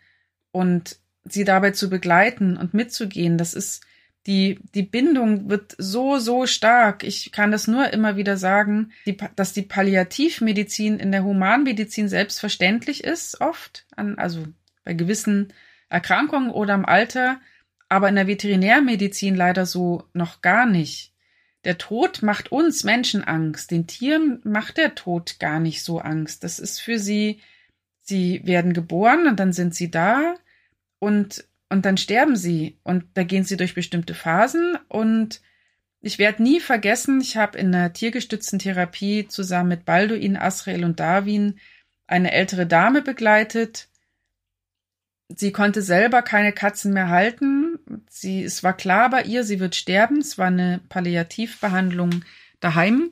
und 0.52 1.00
sie 1.24 1.44
dabei 1.44 1.72
zu 1.72 1.90
begleiten 1.90 2.56
und 2.56 2.76
mitzugehen. 2.76 3.40
Das 3.40 3.56
ist 3.56 3.84
die, 4.28 4.60
die 4.76 4.84
Bindung 4.84 5.50
wird 5.50 5.74
so, 5.80 6.20
so 6.20 6.46
stark. 6.46 7.04
Ich 7.04 7.32
kann 7.32 7.50
das 7.50 7.66
nur 7.66 7.92
immer 7.94 8.18
wieder 8.18 8.38
sagen, 8.38 8.92
die, 9.08 9.18
dass 9.36 9.54
die 9.54 9.64
Palliativmedizin 9.64 11.00
in 11.00 11.12
der 11.12 11.24
Humanmedizin 11.24 12.10
selbstverständlich 12.10 13.04
ist, 13.04 13.42
oft, 13.42 13.88
an, 13.96 14.20
also 14.20 14.46
bei 14.84 14.94
gewissen 14.94 15.52
Erkrankungen 15.90 16.52
oder 16.52 16.76
im 16.76 16.86
Alter, 16.86 17.40
aber 17.90 18.10
in 18.10 18.16
der 18.16 18.28
Veterinärmedizin 18.28 19.36
leider 19.36 19.66
so 19.66 20.04
noch 20.14 20.42
gar 20.42 20.66
nicht. 20.66 21.14
Der 21.64 21.78
Tod 21.78 22.22
macht 22.22 22.52
uns 22.52 22.84
Menschen 22.84 23.24
Angst, 23.24 23.72
den 23.72 23.88
Tieren 23.88 24.40
macht 24.44 24.78
der 24.78 24.96
Tod 24.96 25.40
gar 25.40 25.60
nicht 25.60 25.84
so 25.84 26.00
Angst. 26.00 26.44
Das 26.44 26.60
ist 26.60 26.80
für 26.80 27.00
sie, 27.00 27.40
sie 28.02 28.42
werden 28.46 28.74
geboren 28.74 29.28
und 29.28 29.40
dann 29.40 29.54
sind 29.54 29.74
sie 29.74 29.90
da 29.90 30.36
und, 31.00 31.46
und 31.70 31.86
dann 31.86 31.98
sterben 31.98 32.36
sie 32.36 32.78
und 32.84 33.06
da 33.16 33.24
gehen 33.24 33.44
sie 33.44 33.58
durch 33.58 33.74
bestimmte 33.74 34.14
Phasen 34.14 34.78
und 34.88 35.42
ich 36.02 36.20
werde 36.20 36.44
nie 36.44 36.60
vergessen, 36.60 37.20
ich 37.20 37.36
habe 37.36 37.58
in 37.58 37.74
einer 37.74 37.92
tiergestützten 37.92 38.60
Therapie 38.60 39.28
zusammen 39.28 39.70
mit 39.70 39.86
Balduin, 39.86 40.38
Asrael 40.38 40.84
und 40.84 41.00
Darwin 41.00 41.60
eine 42.06 42.32
ältere 42.32 42.68
Dame 42.68 43.02
begleitet, 43.02 43.90
Sie 45.30 45.52
konnte 45.52 45.82
selber 45.82 46.22
keine 46.22 46.54
Katzen 46.54 46.94
mehr 46.94 47.10
halten. 47.10 47.65
Sie, 48.10 48.44
es 48.44 48.64
war 48.64 48.74
klar 48.74 49.10
bei 49.10 49.24
ihr, 49.24 49.44
sie 49.44 49.60
wird 49.60 49.76
sterben. 49.76 50.20
Es 50.20 50.38
war 50.38 50.48
eine 50.48 50.82
Palliativbehandlung 50.90 52.24
daheim. 52.60 53.12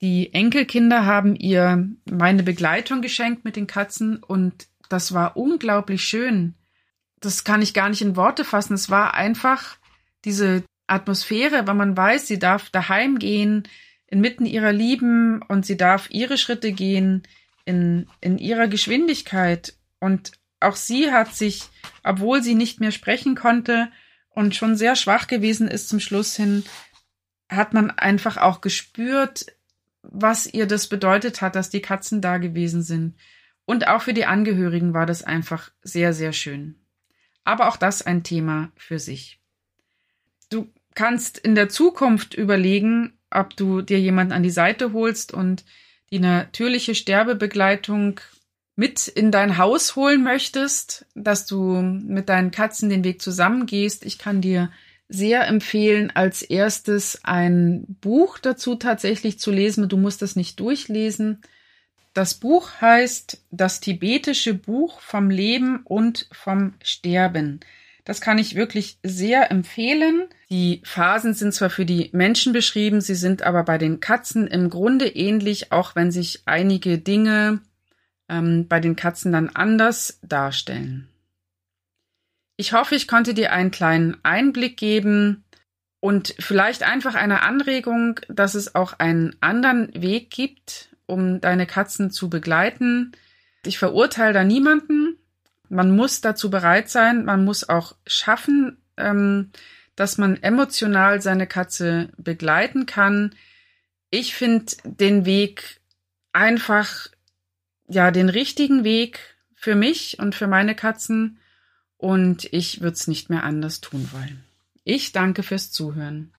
Die 0.00 0.32
Enkelkinder 0.34 1.06
haben 1.06 1.36
ihr 1.36 1.88
meine 2.10 2.42
Begleitung 2.42 3.02
geschenkt 3.02 3.44
mit 3.44 3.56
den 3.56 3.66
Katzen 3.66 4.16
und 4.16 4.66
das 4.88 5.14
war 5.14 5.36
unglaublich 5.36 6.04
schön. 6.04 6.54
Das 7.20 7.44
kann 7.44 7.62
ich 7.62 7.72
gar 7.72 7.88
nicht 7.88 8.02
in 8.02 8.16
Worte 8.16 8.44
fassen. 8.44 8.74
Es 8.74 8.90
war 8.90 9.14
einfach 9.14 9.76
diese 10.24 10.64
Atmosphäre, 10.88 11.66
weil 11.66 11.74
man 11.74 11.96
weiß, 11.96 12.26
sie 12.26 12.38
darf 12.38 12.68
daheim 12.70 13.18
gehen, 13.18 13.68
inmitten 14.08 14.44
ihrer 14.44 14.72
Lieben 14.72 15.40
und 15.42 15.64
sie 15.64 15.76
darf 15.76 16.10
ihre 16.10 16.36
Schritte 16.36 16.72
gehen 16.72 17.22
in, 17.64 18.06
in 18.20 18.38
ihrer 18.38 18.66
Geschwindigkeit. 18.66 19.74
Und 20.00 20.32
auch 20.62 20.76
sie 20.76 21.12
hat 21.12 21.34
sich, 21.34 21.64
obwohl 22.02 22.42
sie 22.42 22.54
nicht 22.54 22.80
mehr 22.80 22.92
sprechen 22.92 23.34
konnte 23.34 23.90
und 24.30 24.54
schon 24.54 24.76
sehr 24.76 24.96
schwach 24.96 25.26
gewesen 25.26 25.68
ist 25.68 25.88
zum 25.88 26.00
Schluss 26.00 26.36
hin, 26.36 26.64
hat 27.48 27.74
man 27.74 27.90
einfach 27.90 28.36
auch 28.36 28.60
gespürt, 28.60 29.46
was 30.02 30.46
ihr 30.46 30.66
das 30.66 30.88
bedeutet 30.88 31.42
hat, 31.42 31.54
dass 31.54 31.70
die 31.70 31.82
Katzen 31.82 32.20
da 32.20 32.38
gewesen 32.38 32.82
sind. 32.82 33.16
Und 33.64 33.86
auch 33.86 34.02
für 34.02 34.14
die 34.14 34.26
Angehörigen 34.26 34.94
war 34.94 35.06
das 35.06 35.22
einfach 35.22 35.70
sehr, 35.82 36.12
sehr 36.12 36.32
schön. 36.32 36.76
Aber 37.44 37.68
auch 37.68 37.76
das 37.76 38.02
ein 38.02 38.22
Thema 38.22 38.72
für 38.76 38.98
sich. 38.98 39.40
Du 40.50 40.68
kannst 40.94 41.38
in 41.38 41.54
der 41.54 41.68
Zukunft 41.68 42.34
überlegen, 42.34 43.18
ob 43.30 43.56
du 43.56 43.82
dir 43.82 44.00
jemanden 44.00 44.32
an 44.32 44.42
die 44.42 44.50
Seite 44.50 44.92
holst 44.92 45.32
und 45.32 45.64
die 46.10 46.18
natürliche 46.18 46.94
Sterbebegleitung 46.94 48.20
mit 48.74 49.08
in 49.08 49.30
dein 49.30 49.58
Haus 49.58 49.96
holen 49.96 50.22
möchtest, 50.22 51.06
dass 51.14 51.46
du 51.46 51.82
mit 51.82 52.28
deinen 52.28 52.50
Katzen 52.50 52.88
den 52.88 53.04
Weg 53.04 53.20
zusammengehst. 53.20 54.04
Ich 54.04 54.18
kann 54.18 54.40
dir 54.40 54.70
sehr 55.08 55.46
empfehlen, 55.46 56.10
als 56.14 56.42
erstes 56.42 57.20
ein 57.22 57.84
Buch 58.00 58.38
dazu 58.38 58.76
tatsächlich 58.76 59.38
zu 59.38 59.50
lesen. 59.50 59.88
Du 59.88 59.98
musst 59.98 60.22
das 60.22 60.36
nicht 60.36 60.58
durchlesen. 60.58 61.42
Das 62.14 62.34
Buch 62.34 62.70
heißt 62.80 63.42
Das 63.50 63.80
tibetische 63.80 64.54
Buch 64.54 65.00
vom 65.00 65.30
Leben 65.30 65.80
und 65.84 66.28
vom 66.32 66.74
Sterben. 66.82 67.60
Das 68.04 68.20
kann 68.20 68.38
ich 68.38 68.56
wirklich 68.56 68.98
sehr 69.02 69.50
empfehlen. 69.50 70.24
Die 70.50 70.82
Phasen 70.84 71.34
sind 71.34 71.54
zwar 71.54 71.70
für 71.70 71.86
die 71.86 72.10
Menschen 72.12 72.52
beschrieben, 72.52 73.00
sie 73.00 73.14
sind 73.14 73.42
aber 73.42 73.62
bei 73.62 73.78
den 73.78 74.00
Katzen 74.00 74.46
im 74.48 74.70
Grunde 74.70 75.06
ähnlich, 75.06 75.72
auch 75.72 75.94
wenn 75.94 76.10
sich 76.10 76.42
einige 76.46 76.98
Dinge 76.98 77.60
ähm, 78.32 78.66
bei 78.66 78.80
den 78.80 78.96
Katzen 78.96 79.30
dann 79.30 79.50
anders 79.50 80.18
darstellen. 80.22 81.08
Ich 82.56 82.72
hoffe, 82.72 82.94
ich 82.94 83.06
konnte 83.06 83.34
dir 83.34 83.52
einen 83.52 83.70
kleinen 83.70 84.16
Einblick 84.22 84.76
geben 84.76 85.44
und 86.00 86.34
vielleicht 86.38 86.82
einfach 86.82 87.14
eine 87.14 87.42
Anregung, 87.42 88.20
dass 88.28 88.54
es 88.54 88.74
auch 88.74 88.94
einen 88.94 89.36
anderen 89.40 89.92
Weg 89.94 90.30
gibt, 90.30 90.88
um 91.06 91.40
deine 91.40 91.66
Katzen 91.66 92.10
zu 92.10 92.30
begleiten. 92.30 93.12
Ich 93.64 93.78
verurteile 93.78 94.32
da 94.32 94.44
niemanden. 94.44 95.18
Man 95.68 95.94
muss 95.94 96.20
dazu 96.20 96.50
bereit 96.50 96.88
sein, 96.88 97.24
man 97.24 97.44
muss 97.44 97.68
auch 97.68 97.96
schaffen, 98.06 98.78
ähm, 98.96 99.50
dass 99.96 100.18
man 100.18 100.42
emotional 100.42 101.20
seine 101.20 101.46
Katze 101.46 102.10
begleiten 102.16 102.86
kann. 102.86 103.34
Ich 104.10 104.34
finde 104.34 104.66
den 104.84 105.24
Weg 105.24 105.80
einfach, 106.32 107.08
ja, 107.92 108.10
den 108.10 108.28
richtigen 108.28 108.84
Weg 108.84 109.20
für 109.54 109.74
mich 109.74 110.18
und 110.18 110.34
für 110.34 110.46
meine 110.46 110.74
Katzen 110.74 111.38
und 111.96 112.48
ich 112.52 112.80
würde 112.80 112.94
es 112.94 113.06
nicht 113.06 113.30
mehr 113.30 113.44
anders 113.44 113.80
tun 113.80 114.08
wollen. 114.12 114.42
Ich 114.84 115.12
danke 115.12 115.44
fürs 115.44 115.70
Zuhören. 115.70 116.32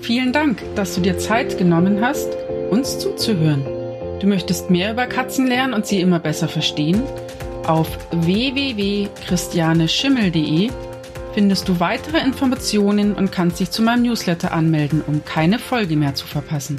Vielen 0.00 0.32
Dank, 0.32 0.62
dass 0.74 0.94
du 0.94 1.02
dir 1.02 1.18
Zeit 1.18 1.58
genommen 1.58 2.00
hast, 2.00 2.34
uns 2.70 2.98
zuzuhören. 2.98 3.62
Du 4.20 4.26
möchtest 4.26 4.70
mehr 4.70 4.92
über 4.92 5.06
Katzen 5.06 5.46
lernen 5.46 5.74
und 5.74 5.84
sie 5.86 6.00
immer 6.00 6.20
besser 6.20 6.48
verstehen? 6.48 7.02
Auf 7.64 7.98
www.christianeschimmel.de 8.12 10.70
findest 11.34 11.68
du 11.68 11.78
weitere 11.80 12.20
Informationen 12.20 13.14
und 13.14 13.32
kannst 13.32 13.60
dich 13.60 13.70
zu 13.70 13.82
meinem 13.82 14.04
Newsletter 14.04 14.52
anmelden, 14.52 15.02
um 15.06 15.22
keine 15.24 15.58
Folge 15.58 15.96
mehr 15.96 16.14
zu 16.14 16.26
verpassen. 16.26 16.78